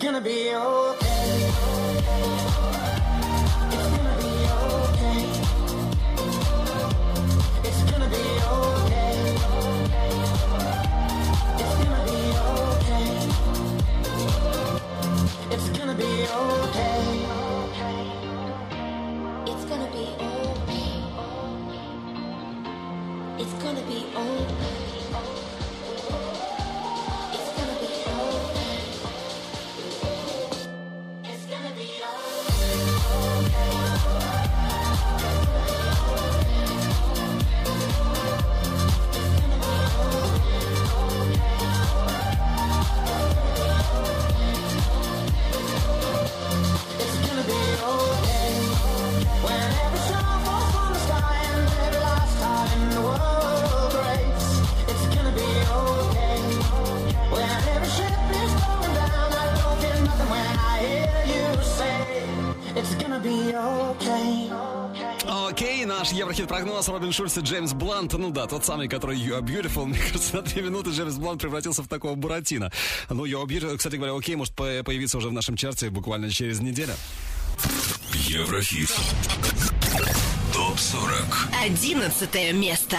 [0.00, 0.89] Gonna be okay.
[63.24, 64.50] Okay.
[65.48, 68.12] Окей, наш Еврохит-прогноз Робин Шульц и Джеймс Блант.
[68.14, 69.84] Ну да, тот самый, который You Are Beautiful.
[69.86, 72.72] Мне кажется, на три минуты Джеймс Блант превратился в такого Буратино.
[73.08, 76.30] Ну, You Are Beautiful, кстати говоря, окей, может по- появиться уже в нашем чарте буквально
[76.30, 76.94] через неделю.
[78.14, 78.90] Еврохит.
[80.52, 81.24] Топ 40.
[81.62, 82.98] Одиннадцатое место.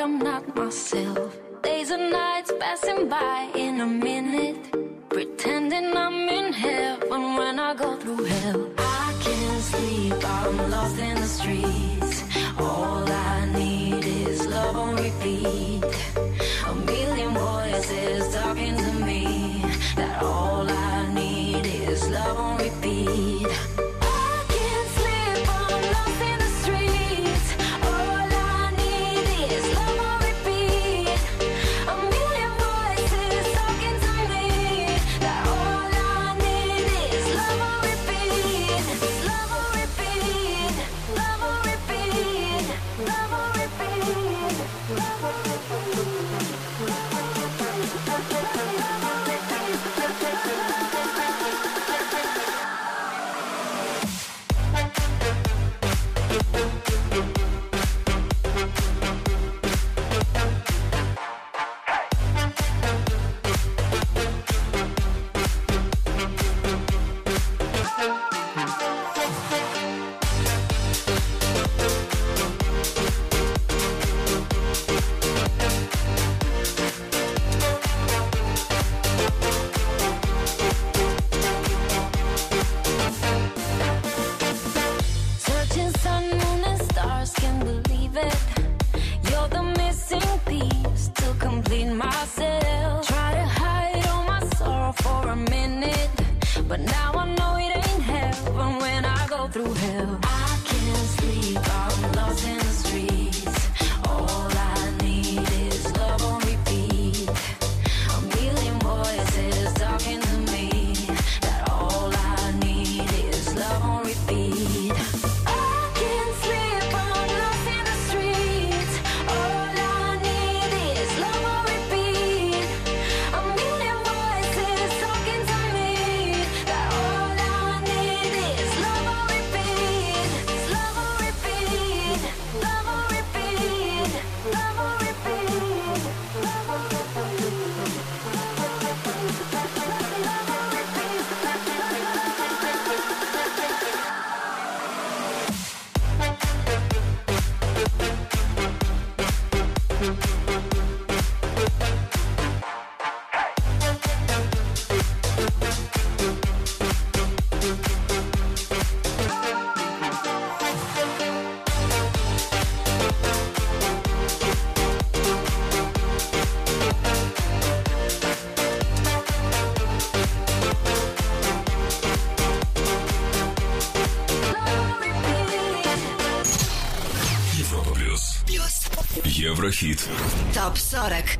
[0.00, 1.36] Like I'm not myself.
[1.62, 4.58] Days and nights passing by in a minute.
[5.08, 8.70] Pretending I'm in heaven when I go through hell.
[8.78, 12.24] I can't sleep, I'm lost in the streets.
[12.58, 15.84] All I need is love on repeat.
[16.66, 19.62] A million voices talking to me.
[19.96, 23.29] That all I need is love on repeat.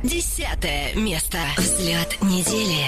[0.03, 1.37] Десятое место.
[1.57, 2.85] Взлет недели.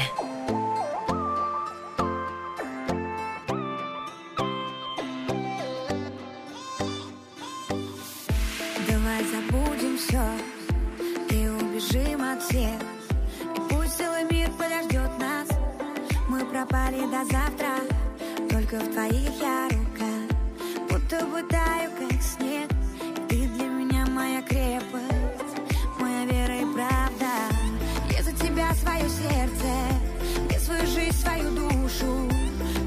[8.89, 10.23] Давай забудем все
[11.29, 12.81] и убежим от всех.
[13.55, 15.49] И пусть целый мир подождет нас.
[16.27, 17.75] Мы пропали до завтра,
[18.49, 20.09] только в твоих я рука.
[20.89, 22.71] Будто бы таю, как снег.
[23.03, 25.12] И ты для меня моя крепость,
[28.83, 29.71] свое сердце,
[30.51, 32.29] я свою жизнь, свою душу.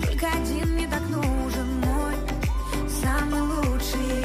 [0.05, 2.15] Только один мне так нужен мой
[3.03, 4.25] самый лучший.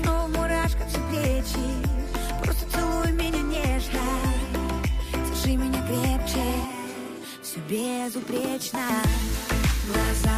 [0.00, 1.66] Снова мурашка все плечи.
[2.42, 4.04] Просто целуй меня нежно.
[5.12, 6.44] Держи меня крепче.
[7.42, 8.80] Все безупречно.
[9.88, 10.35] Глаза,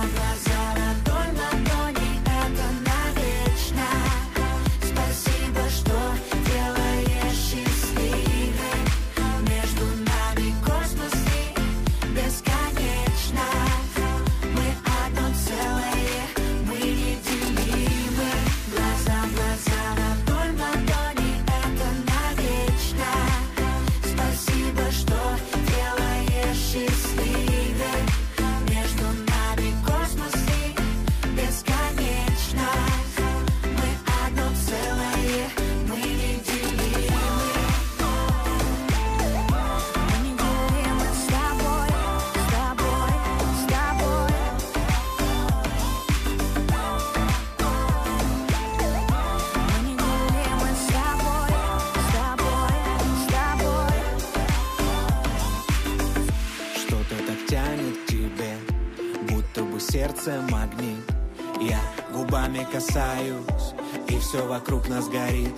[64.48, 65.54] вокруг нас горит.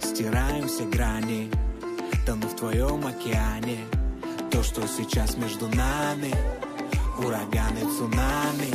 [0.00, 1.50] Стираем все грани,
[2.26, 3.78] тону в твоем океане.
[4.50, 6.34] То, что сейчас между нами,
[7.18, 8.70] ураганы, цунами.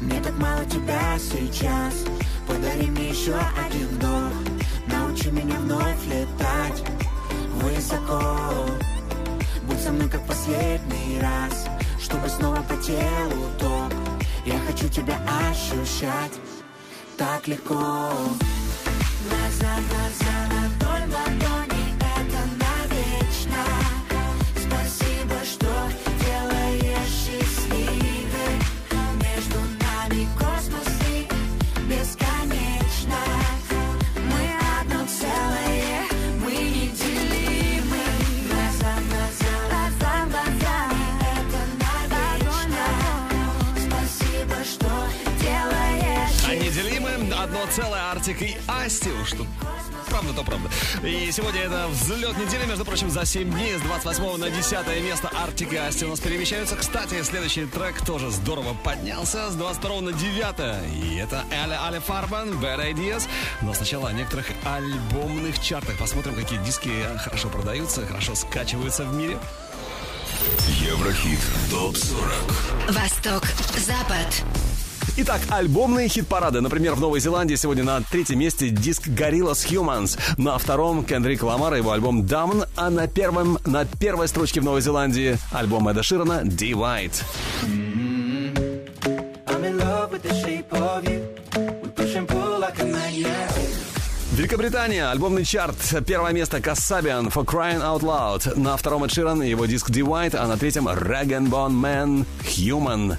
[0.00, 2.04] Мне так мало тебя сейчас,
[2.46, 3.34] подари мне еще
[3.66, 4.32] один вдох.
[4.86, 6.84] Научи меня вновь летать
[7.62, 8.50] высоко.
[9.66, 11.68] Будь со мной как последний раз
[12.00, 13.92] Чтобы снова по телу ток
[14.44, 15.16] Я хочу тебя
[15.48, 16.32] ощущать
[17.40, 17.74] Так легко.
[19.24, 20.19] Глаза, глаза,
[48.30, 49.10] Артик и Асти.
[49.10, 49.48] Уж тут
[50.08, 50.70] правда, то правда.
[51.02, 55.28] И сегодня это взлет недели, между прочим, за 7 дней с 28 на 10 место
[55.28, 56.76] Артик и Асти у нас перемещаются.
[56.76, 61.12] Кстати, следующий трек тоже здорово поднялся с 22 на 9.
[61.12, 63.24] И это Аля Аля Фарбан, Bad Ideas.
[63.62, 65.98] Но сначала о некоторых альбомных чартах.
[65.98, 69.38] Посмотрим, какие диски хорошо продаются, хорошо скачиваются в мире.
[70.68, 71.40] Еврохит
[71.70, 73.44] ТОП-40 Восток,
[73.76, 74.44] Запад.
[75.22, 76.62] Итак, альбомные хит-парады.
[76.62, 80.18] Например, в Новой Зеландии сегодня на третьем месте диск Gorillaz Humans.
[80.38, 82.66] На втором Кендрик Ламар, его альбом Down.
[82.74, 86.70] А на первом, на первой строчке в Новой Зеландии альбом Эда Ширана D.
[86.70, 87.22] White.
[89.44, 91.22] I'm in love with the shape of you.
[91.82, 93.52] We push and pull like a magnet.
[94.32, 95.76] Великобритания, альбомный чарт.
[96.06, 98.58] Первое место Кассабиан for Crying Out Loud.
[98.58, 100.00] На втором Эд Ширан, его диск D.
[100.00, 102.24] White, а на третьем Rag Bone Man
[102.56, 103.18] Human.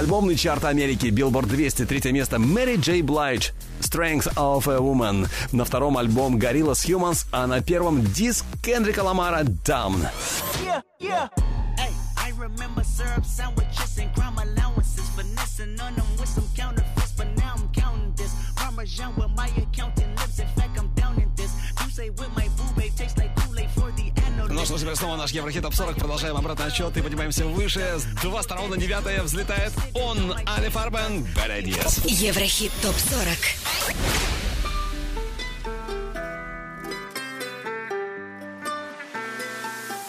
[0.00, 3.50] Альбомный чарт Америки, Billboard 200, третье место Мэри Джей Блайдж,
[3.80, 5.28] Strength of a Woman.
[5.52, 10.08] На втором альбом Gorillaz Humans, а на первом диск Кендрика Ламара Down.
[10.64, 11.28] Yeah, yeah.
[11.76, 11.92] Hey,
[24.60, 25.96] Ну что ж, теперь снова наш Еврохит Топ 40.
[25.96, 27.80] Продолжаем обратный отчет и поднимаемся выше.
[27.96, 32.02] С 22 на 9 взлетает он, Али Фарбен, Bad Ideas.
[32.04, 33.38] Еврохит ТОП-40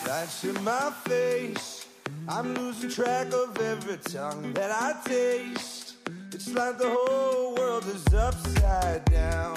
[0.06, 1.86] Lights in my face.
[2.28, 5.96] I'm losing track of every tongue that I taste.
[6.34, 9.56] It's like the whole world is upside down.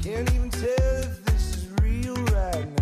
[0.00, 2.81] Can't even tell if this is real right now.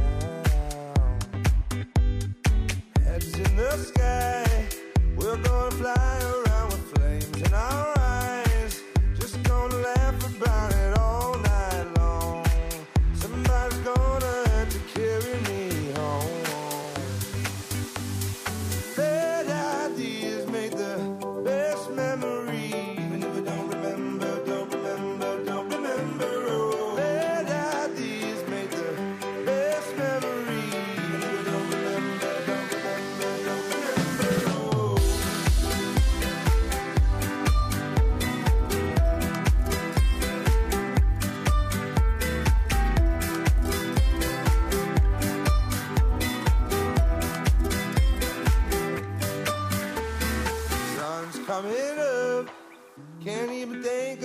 [3.46, 4.66] In the sky.
[5.16, 8.82] We're gonna fly around with flames in our eyes.
[9.18, 10.69] Just gonna laugh about it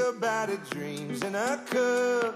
[0.10, 0.60] about it.
[0.69, 2.36] Dreams in a cup.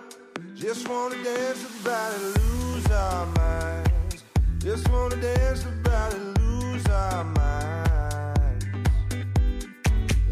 [0.55, 4.23] Just wanna dance about it, lose our minds.
[4.57, 8.65] Just wanna dance about it, lose our minds.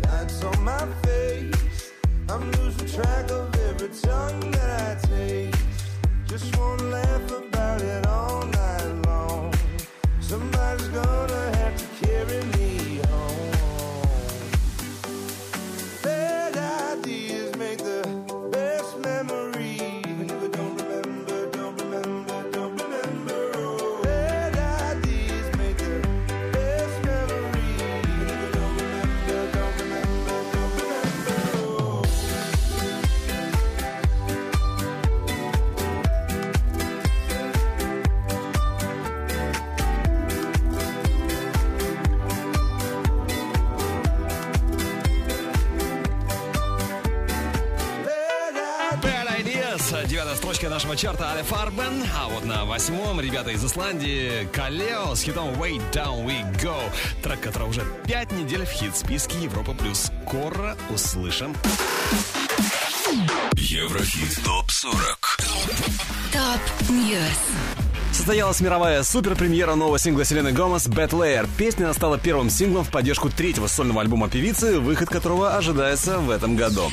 [0.04, 1.92] Lights on my face.
[2.30, 5.58] I'm losing track of every tongue that I taste.
[6.28, 9.54] Just wanna laugh about it all night long.
[10.20, 13.52] Somebody's gonna have to carry me home.
[16.04, 17.27] Bad ideas
[50.58, 52.04] строчка нашего чарта Alle Farben.
[52.16, 56.76] А вот на восьмом ребята из Исландии Kaleo с хитом Way Down We Go.
[57.22, 60.10] Трек, который уже пять недель в хит-списке Европа Плюс.
[60.26, 61.56] Скоро услышим.
[63.54, 64.94] Еврохит ТОП-40.
[66.34, 67.78] ТОП News
[68.12, 71.48] Состоялась мировая суперпремьера нового сингла Селены Гомес «Bad Liar».
[71.58, 76.56] Песня стала первым синглом в поддержку третьего сольного альбома певицы, выход которого ожидается в этом
[76.56, 76.90] году.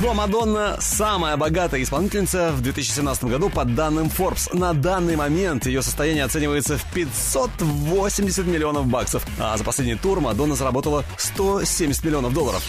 [0.00, 4.56] Ну Мадонна– самая богатая исполнительница в 2017 году по данным Forbes.
[4.56, 10.54] На данный момент ее состояние оценивается в 580 миллионов баксов, а за последний тур Мадонна
[10.54, 12.62] заработала 170 миллионов долларов.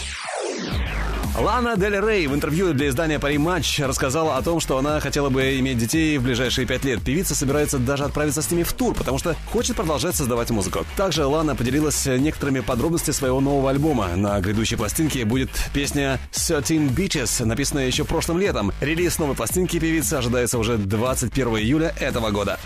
[1.40, 5.30] Лана Дель Рей в интервью для издания Пари Матч рассказала о том, что она хотела
[5.30, 7.00] бы иметь детей в ближайшие пять лет.
[7.02, 10.84] Певица собирается даже отправиться с ними в тур, потому что хочет продолжать создавать музыку.
[10.98, 14.08] Также Лана поделилась некоторыми подробностями своего нового альбома.
[14.16, 18.70] На грядущей пластинке будет песня «13 Beaches», написанная еще прошлым летом.
[18.82, 22.60] Релиз новой пластинки певицы ожидается уже 21 июля этого года.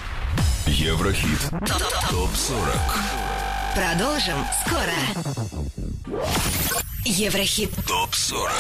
[0.67, 1.39] Еврохит
[2.11, 2.75] ТОП-40.
[3.77, 4.37] Продолжим
[4.67, 4.93] скоро.
[7.07, 8.51] Еврохит ТОП-40.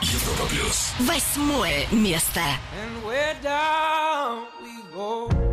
[0.00, 0.90] Европа Плюс.
[0.98, 2.40] Восьмое место.
[2.74, 5.51] And where down we go, go,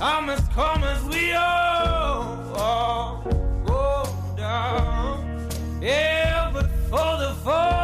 [0.00, 3.22] Time has come as we all, all
[3.66, 5.46] go down.
[5.82, 7.79] Yeah, but for the fall,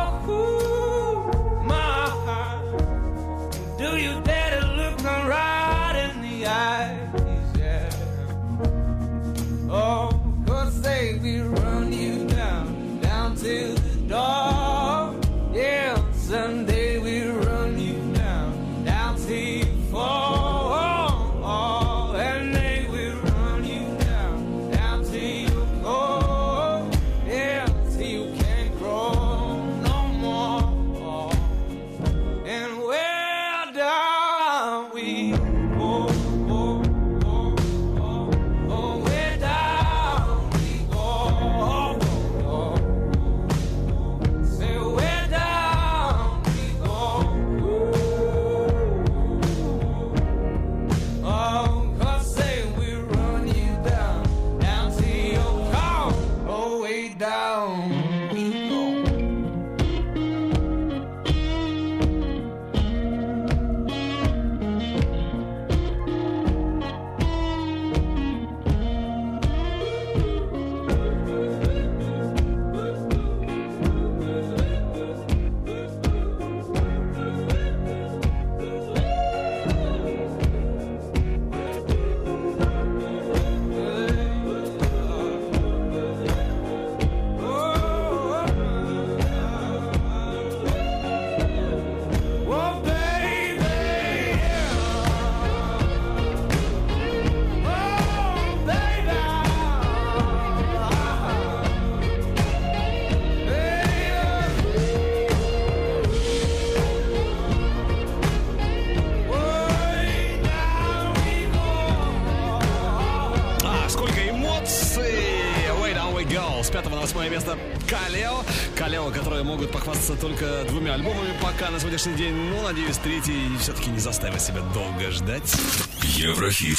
[120.16, 122.34] только двумя альбомами пока на сегодняшний день.
[122.34, 125.55] Ну, надеюсь, третий все-таки не заставит себя долго ждать.
[126.02, 126.78] Еврохит.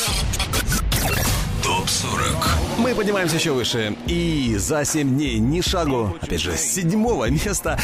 [1.64, 2.36] Топ 40.
[2.80, 3.96] Мы поднимаемся еще выше.
[4.08, 7.80] И за 7 дней ни шагу, опять же, с седьмого места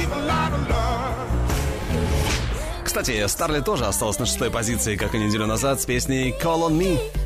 [0.00, 1.14] people out of love.
[2.84, 6.78] Кстати, Старли тоже осталась на шестой позиции, как и неделю назад, с песней Call on
[6.78, 7.19] Me.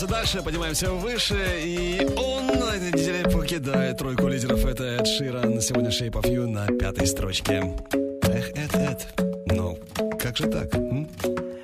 [0.00, 4.64] Продвигаемся дальше, поднимаемся выше, и он на этой неделе покидает тройку лидеров.
[4.64, 5.60] Это Эд Ширан.
[5.60, 7.74] Сегодня Shape of You на пятой строчке.
[8.22, 9.06] Эх, Эд, Эд.
[9.44, 9.78] Ну,
[10.18, 10.74] как же так?
[10.74, 11.06] м?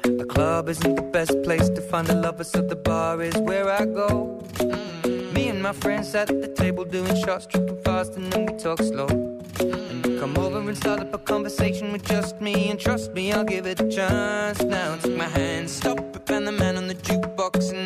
[0.04, 3.70] The club isn't the best place to find the lovers, so the bar is where
[3.70, 4.42] I go.
[5.32, 8.82] Me and my friends at the table doing shots, tripping fast, and then we talk
[8.82, 9.06] slow.
[9.60, 13.32] And you come over and start up a conversation with just me, and trust me,
[13.32, 14.62] I'll give it a chance.
[14.62, 17.85] Now take my hand, stop it, and the man on the jukebox, and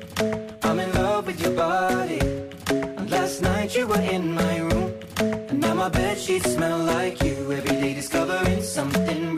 [1.31, 2.19] With your body.
[2.67, 4.93] And last night you were in my room.
[5.19, 7.53] And now my bed sheets smell like you.
[7.53, 9.37] Every day discovering something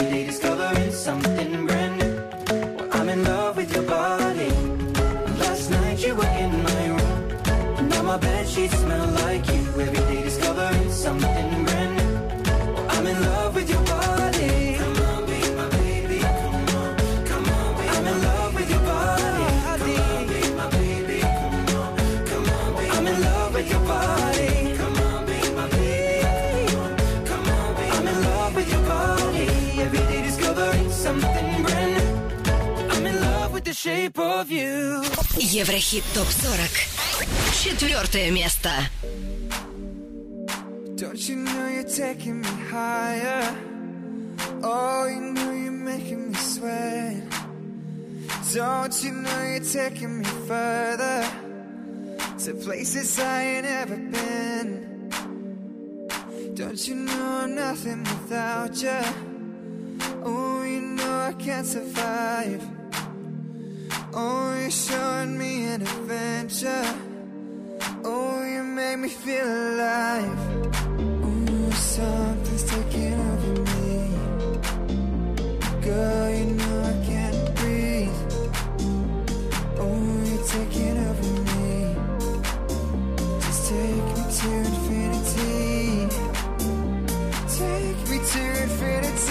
[33.86, 35.02] shape of you.
[35.36, 36.96] Еврохит ТОП-40.
[37.62, 38.70] Четвертое место.
[40.96, 43.54] Don't you know you're taking me higher?
[44.62, 47.22] Oh, you know you're making me sweat.
[48.54, 51.24] Don't you know you're taking me further
[52.38, 55.10] to places I ain't ever been?
[56.54, 59.00] Don't you know I'm nothing without you?
[60.24, 62.62] Oh, you know I can't survive.
[64.13, 66.83] Oh, you're showing me an adventure.
[68.03, 70.37] Oh, you make me feel alive.
[71.23, 74.11] Oh, something's taking over me.
[75.81, 78.19] Girl, you know I can't breathe.
[79.79, 81.95] Oh, you're taking over me.
[83.39, 85.61] Just take me to infinity.
[87.57, 89.30] Take me to infinity.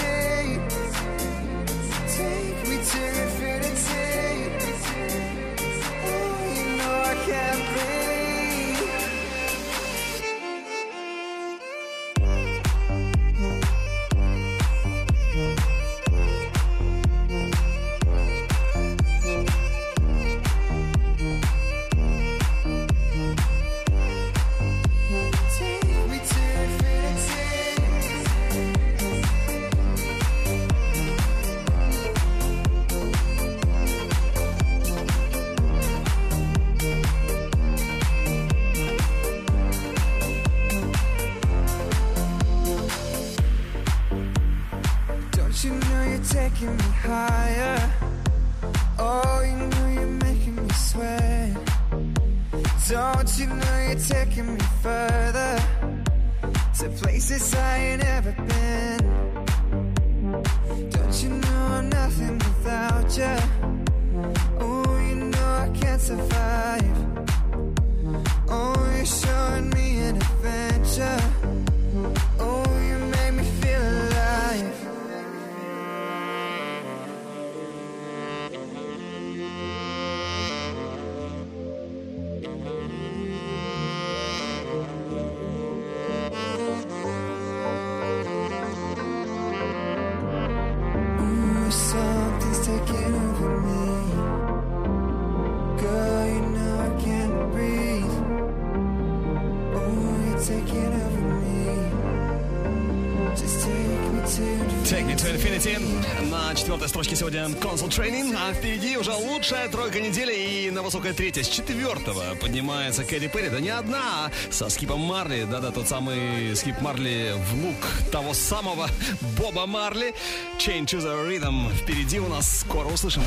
[107.91, 111.43] Trainin, а впереди уже лучшая тройка недели и на высокое третье.
[111.43, 115.45] С четвертого поднимается Кэрри Перри, да не одна, а со Скипом Марли.
[115.51, 117.77] Да-да, тот самый Скип Марли, внук
[118.13, 118.89] того самого
[119.37, 120.15] Боба Марли.
[120.59, 121.75] Change to the Rhythm.
[121.75, 123.23] Впереди у нас скоро услышим.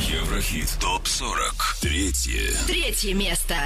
[0.00, 1.80] Еврохит ТОП-40.
[1.80, 2.54] Третье.
[2.66, 3.56] Третье место.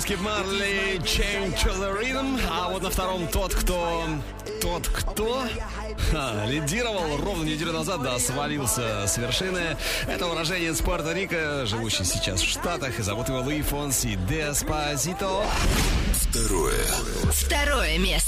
[0.00, 4.04] Скип Марли, Change to the Rhythm, а вот на втором тот, кто...
[4.60, 5.42] Тот, кто
[6.10, 9.76] ха, лидировал ровно неделю назад, да, свалился с вершины.
[10.06, 15.44] Это уроженец из Пуэрто-Рико, живущий сейчас в Штатах, и зовут его Луи Фонси Деспасито.
[16.14, 16.84] Второе.
[17.32, 18.25] Второе место.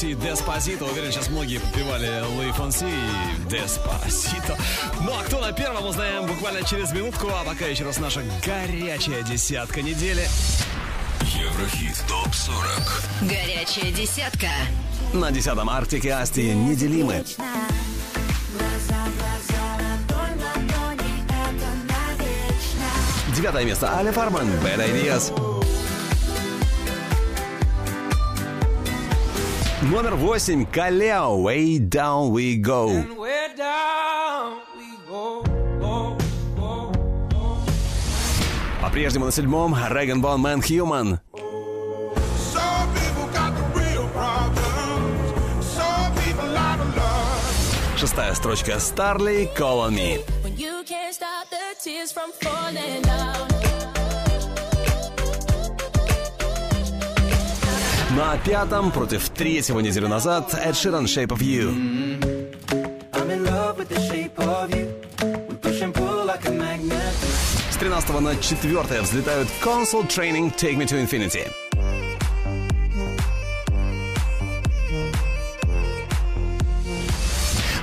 [0.00, 0.86] Фонси Деспасито.
[0.86, 4.56] Уверен, сейчас многие подпевали Лей Фонси и Деспасито.
[5.02, 7.28] Ну а кто на первом, узнаем буквально через минутку.
[7.28, 10.26] А пока еще раз наша горячая десятка недели.
[11.20, 14.48] Еврохит ТОП-40 Горячая десятка.
[15.12, 17.22] На десятом Арктик и Асти неделимы.
[23.36, 25.49] Девятое место Аля Фарман, Bad Ideas.
[29.90, 32.90] Номер восемь Калео, Way Down We Go.
[33.18, 35.44] Where down we go.
[38.80, 41.18] По-прежнему на седьмом Реган Бон Man Human.
[42.54, 43.70] Some people got the
[58.20, 61.72] На пятом против третьего неделю назад Эд Ширан Shape of You.
[67.70, 71.50] С 13 на 4 взлетают Console Training Take Me to Infinity.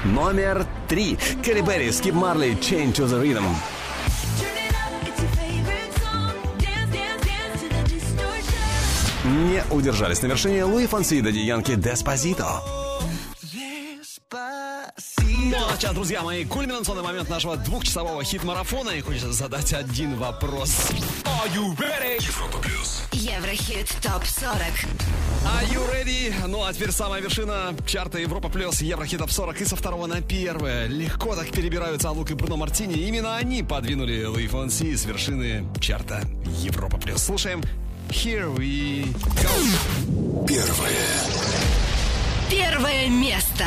[0.05, 1.17] Номер 3.
[1.43, 3.76] Кэрри Берри, Скип Марли, Chain to the Rhythm.
[9.57, 12.61] Не удержались на вершине Луи Фонси и Дади Янки Деспозито.
[14.31, 18.91] Ну а сейчас, друзья мои, кульминационный момент нашего двухчасового хит-марафона.
[18.91, 20.91] И хочется задать один вопрос.
[21.23, 22.21] Are you ready?
[22.23, 24.87] Европа Плюс Еврохит ТОП-40.
[25.43, 26.31] Are you ready?
[26.45, 30.21] Ну а теперь самая вершина чарта Европа Плюс Еврохит Топ 40 и со второго на
[30.21, 30.85] первое.
[30.85, 32.93] Легко так перебираются Алук и Бруно Мартини.
[32.93, 37.23] Именно они подвинули Луи Фонси с вершины чарта Европа Плюс.
[37.23, 37.63] Слушаем
[38.11, 40.45] Here we go.
[40.47, 41.49] Первое
[42.49, 43.65] Первое место.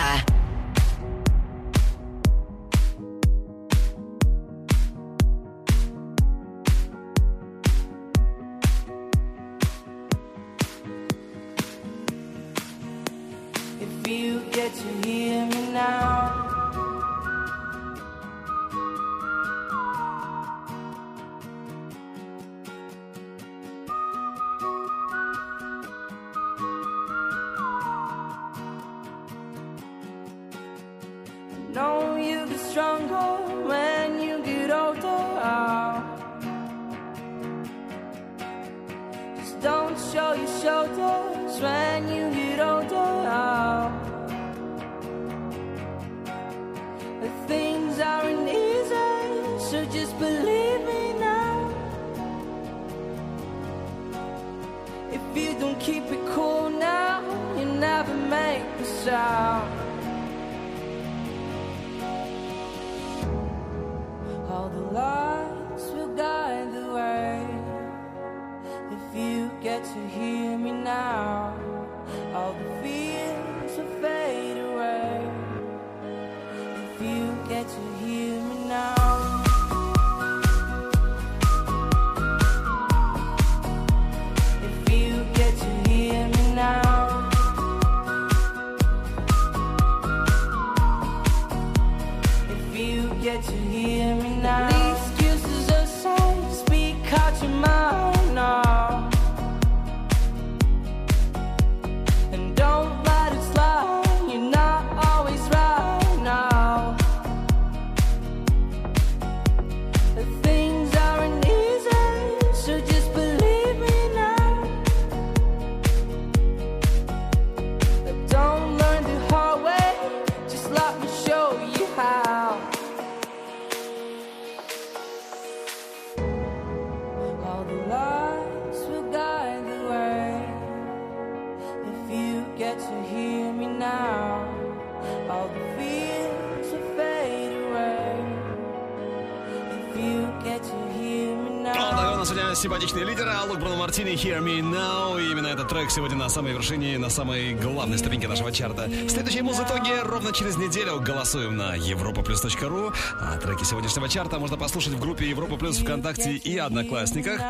[142.60, 145.18] Симпатичный лидер, а Лук Бруно Мартини, Hear Me Now.
[145.18, 148.84] И именно этот трек сегодня на самой вершине, на самой главной ступеньке нашего чарта.
[148.86, 152.92] В следующем музытоге ровно через неделю голосуем на europaplus.ru.
[153.18, 157.40] А треки сегодняшнего чарта можно послушать в группе Европа Плюс ВКонтакте и Одноклассниках.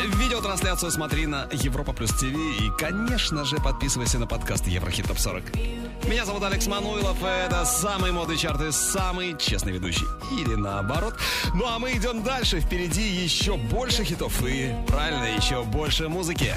[0.00, 2.24] Видеотрансляцию смотри на Европа Плюс ТВ.
[2.24, 5.44] И, конечно же, подписывайся на подкаст Еврохит Топ 40.
[6.08, 7.22] Меня зовут Алекс Мануилов.
[7.22, 10.06] Это самый модный чарт и самый честный ведущий.
[10.32, 11.14] Или наоборот.
[11.54, 12.60] Ну а мы идем дальше.
[12.60, 16.54] Впереди еще больше хитов и, правильно, еще больше музыки.